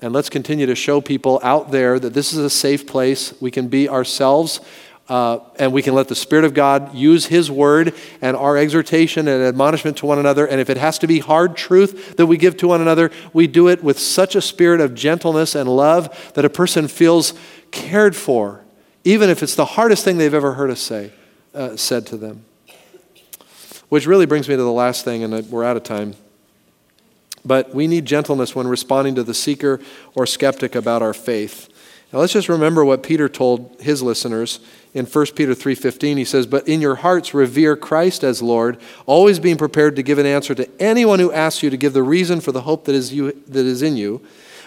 And 0.00 0.12
let's 0.12 0.28
continue 0.28 0.66
to 0.66 0.74
show 0.74 1.00
people 1.00 1.40
out 1.42 1.70
there 1.70 1.98
that 1.98 2.12
this 2.12 2.32
is 2.32 2.38
a 2.38 2.50
safe 2.50 2.86
place. 2.86 3.34
We 3.40 3.50
can 3.50 3.68
be 3.68 3.88
ourselves 3.88 4.60
uh, 5.08 5.38
and 5.58 5.72
we 5.72 5.82
can 5.82 5.94
let 5.94 6.08
the 6.08 6.14
Spirit 6.14 6.44
of 6.44 6.52
God 6.52 6.94
use 6.94 7.26
His 7.26 7.50
word 7.50 7.94
and 8.20 8.36
our 8.36 8.56
exhortation 8.56 9.28
and 9.28 9.42
admonishment 9.42 9.98
to 9.98 10.06
one 10.06 10.18
another. 10.18 10.46
And 10.46 10.60
if 10.60 10.68
it 10.68 10.76
has 10.76 10.98
to 10.98 11.06
be 11.06 11.20
hard 11.20 11.56
truth 11.56 12.16
that 12.16 12.26
we 12.26 12.36
give 12.36 12.56
to 12.58 12.68
one 12.68 12.80
another, 12.80 13.10
we 13.32 13.46
do 13.46 13.68
it 13.68 13.84
with 13.84 13.98
such 13.98 14.34
a 14.34 14.40
spirit 14.40 14.80
of 14.80 14.94
gentleness 14.94 15.54
and 15.54 15.68
love 15.68 16.32
that 16.34 16.44
a 16.44 16.50
person 16.50 16.88
feels 16.88 17.34
cared 17.70 18.16
for, 18.16 18.64
even 19.04 19.30
if 19.30 19.42
it's 19.42 19.54
the 19.54 19.64
hardest 19.64 20.04
thing 20.04 20.18
they've 20.18 20.34
ever 20.34 20.54
heard 20.54 20.70
us 20.70 20.80
say, 20.80 21.12
uh, 21.54 21.76
said 21.76 22.06
to 22.06 22.16
them. 22.16 22.44
Which 23.88 24.06
really 24.06 24.26
brings 24.26 24.48
me 24.48 24.56
to 24.56 24.62
the 24.62 24.72
last 24.72 25.04
thing, 25.04 25.22
and 25.22 25.48
we're 25.50 25.64
out 25.64 25.76
of 25.76 25.84
time. 25.84 26.14
But 27.44 27.74
we 27.74 27.86
need 27.86 28.04
gentleness 28.04 28.56
when 28.56 28.66
responding 28.66 29.14
to 29.14 29.22
the 29.22 29.34
seeker 29.34 29.80
or 30.14 30.26
skeptic 30.26 30.74
about 30.74 31.02
our 31.02 31.14
faith. 31.14 31.68
Now 32.12 32.20
let's 32.20 32.32
just 32.32 32.48
remember 32.48 32.84
what 32.84 33.02
Peter 33.02 33.28
told 33.28 33.76
his 33.80 34.02
listeners 34.02 34.60
in 34.94 35.06
1 35.06 35.36
Peter 35.36 35.54
3:15 35.54 36.16
he 36.16 36.24
says, 36.24 36.46
"But 36.46 36.66
in 36.66 36.80
your 36.80 36.96
hearts 36.96 37.34
revere 37.34 37.76
Christ 37.76 38.24
as 38.24 38.42
Lord, 38.42 38.78
always 39.06 39.38
being 39.38 39.56
prepared 39.56 39.94
to 39.96 40.02
give 40.02 40.18
an 40.18 40.26
answer 40.26 40.54
to 40.54 40.68
anyone 40.80 41.18
who 41.18 41.32
asks 41.32 41.62
you 41.62 41.70
to 41.70 41.76
give 41.76 41.92
the 41.92 42.02
reason 42.02 42.40
for 42.40 42.52
the 42.52 42.62
hope 42.62 42.84
that 42.86 42.94
is 42.94 43.12
you 43.12 43.32
that 43.48 43.66
is 43.66 43.82
in 43.82 43.96
you." 43.96 44.20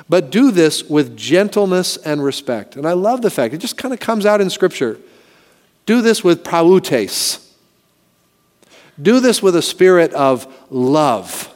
But 0.08 0.32
do 0.32 0.52
this 0.52 0.84
with 0.90 1.18
gentleness 1.18 1.98
and 1.98 2.24
respect. 2.24 2.76
And 2.76 2.88
I 2.88 2.94
love 2.94 3.22
the 3.22 3.30
fact 3.30 3.54
it 3.54 3.60
just 3.60 3.78
kind 3.78 3.94
of 3.94 4.00
comes 4.00 4.26
out 4.26 4.42
in 4.42 4.50
scripture. 4.50 4.98
Do 5.86 6.02
this 6.02 6.24
with 6.24 6.44
prautes. 6.44 7.40
Do 9.02 9.20
this 9.20 9.42
with 9.42 9.56
a 9.56 9.62
spirit 9.62 10.14
of 10.14 10.54
love. 10.70 11.54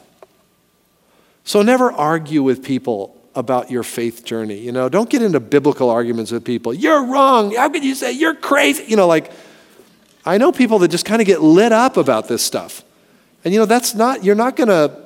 So 1.44 1.62
never 1.62 1.92
argue 1.92 2.42
with 2.42 2.64
people 2.64 3.20
about 3.34 3.70
your 3.70 3.82
faith 3.82 4.24
journey. 4.24 4.58
You 4.58 4.72
know, 4.72 4.88
don't 4.88 5.10
get 5.10 5.22
into 5.22 5.40
biblical 5.40 5.90
arguments 5.90 6.30
with 6.30 6.44
people. 6.44 6.72
You're 6.72 7.04
wrong. 7.04 7.54
How 7.54 7.68
can 7.68 7.82
you 7.82 7.94
say 7.94 8.12
you're 8.12 8.34
crazy? 8.34 8.84
You 8.86 8.96
know, 8.96 9.06
like, 9.06 9.30
I 10.24 10.38
know 10.38 10.52
people 10.52 10.78
that 10.80 10.88
just 10.88 11.04
kind 11.04 11.20
of 11.20 11.26
get 11.26 11.42
lit 11.42 11.72
up 11.72 11.96
about 11.96 12.28
this 12.28 12.42
stuff. 12.42 12.82
And 13.44 13.52
you 13.52 13.60
know, 13.60 13.66
that's 13.66 13.94
not, 13.94 14.24
you're 14.24 14.34
not 14.34 14.56
gonna, 14.56 15.04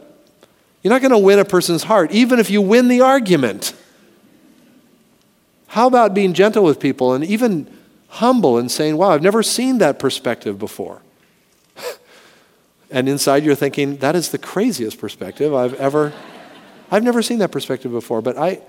you're 0.82 0.92
not 0.92 1.02
gonna 1.02 1.18
win 1.18 1.40
a 1.40 1.44
person's 1.44 1.82
heart, 1.82 2.12
even 2.12 2.38
if 2.38 2.50
you 2.50 2.62
win 2.62 2.88
the 2.88 3.00
argument. 3.00 3.72
How 5.68 5.86
about 5.86 6.14
being 6.14 6.34
gentle 6.34 6.62
with 6.62 6.78
people 6.78 7.14
and 7.14 7.24
even 7.24 7.68
humble 8.08 8.58
and 8.58 8.70
saying, 8.70 8.96
wow, 8.96 9.10
I've 9.10 9.22
never 9.22 9.42
seen 9.42 9.78
that 9.78 9.98
perspective 9.98 10.58
before? 10.58 11.02
And 12.90 13.08
inside 13.08 13.44
you're 13.44 13.54
thinking, 13.54 13.96
that 13.98 14.16
is 14.16 14.30
the 14.30 14.38
craziest 14.38 14.98
perspective 14.98 15.54
I've 15.54 15.74
ever. 15.74 16.12
I've 16.90 17.02
never 17.02 17.22
seen 17.22 17.38
that 17.38 17.52
perspective 17.52 17.92
before, 17.92 18.22
but 18.22 18.38
I, 18.38 18.62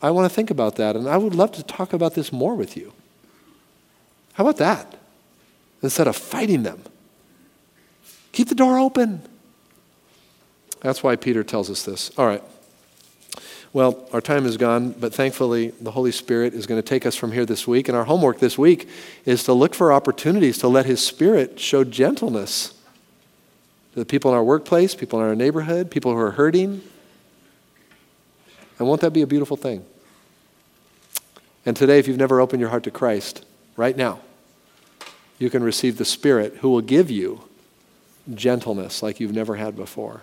I 0.00 0.10
want 0.10 0.30
to 0.30 0.34
think 0.34 0.50
about 0.50 0.76
that, 0.76 0.96
and 0.96 1.08
I 1.08 1.16
would 1.16 1.34
love 1.34 1.52
to 1.52 1.62
talk 1.62 1.92
about 1.92 2.14
this 2.14 2.32
more 2.32 2.54
with 2.54 2.76
you. 2.76 2.92
How 4.34 4.44
about 4.44 4.56
that? 4.56 4.96
Instead 5.82 6.08
of 6.08 6.16
fighting 6.16 6.62
them, 6.62 6.82
keep 8.32 8.48
the 8.48 8.54
door 8.54 8.78
open. 8.78 9.22
That's 10.80 11.02
why 11.02 11.16
Peter 11.16 11.44
tells 11.44 11.68
us 11.70 11.82
this. 11.82 12.10
All 12.16 12.26
right. 12.26 12.42
Well, 13.72 14.08
our 14.12 14.20
time 14.20 14.46
is 14.46 14.56
gone, 14.56 14.92
but 14.92 15.14
thankfully 15.14 15.68
the 15.80 15.92
Holy 15.92 16.10
Spirit 16.10 16.54
is 16.54 16.66
going 16.66 16.80
to 16.80 16.86
take 16.86 17.06
us 17.06 17.14
from 17.14 17.32
here 17.32 17.46
this 17.46 17.68
week. 17.68 17.88
And 17.88 17.96
our 17.96 18.04
homework 18.04 18.40
this 18.40 18.58
week 18.58 18.88
is 19.24 19.44
to 19.44 19.52
look 19.52 19.74
for 19.74 19.92
opportunities 19.92 20.58
to 20.58 20.68
let 20.68 20.86
His 20.86 21.04
Spirit 21.04 21.60
show 21.60 21.84
gentleness 21.84 22.79
to 23.92 23.98
the 23.98 24.04
people 24.04 24.30
in 24.30 24.36
our 24.36 24.44
workplace, 24.44 24.94
people 24.94 25.20
in 25.20 25.26
our 25.26 25.34
neighborhood, 25.34 25.90
people 25.90 26.12
who 26.12 26.18
are 26.18 26.32
hurting, 26.32 26.82
and 28.78 28.88
won't 28.88 29.02
that 29.02 29.12
be 29.12 29.22
a 29.22 29.26
beautiful 29.26 29.56
thing? 29.56 29.84
And 31.66 31.76
today, 31.76 31.98
if 31.98 32.08
you've 32.08 32.16
never 32.16 32.40
opened 32.40 32.60
your 32.60 32.70
heart 32.70 32.84
to 32.84 32.90
Christ, 32.90 33.44
right 33.76 33.96
now, 33.96 34.20
you 35.38 35.50
can 35.50 35.62
receive 35.62 35.98
the 35.98 36.04
Spirit 36.04 36.56
who 36.60 36.70
will 36.70 36.80
give 36.80 37.10
you 37.10 37.42
gentleness 38.34 39.02
like 39.02 39.20
you've 39.20 39.34
never 39.34 39.56
had 39.56 39.76
before. 39.76 40.22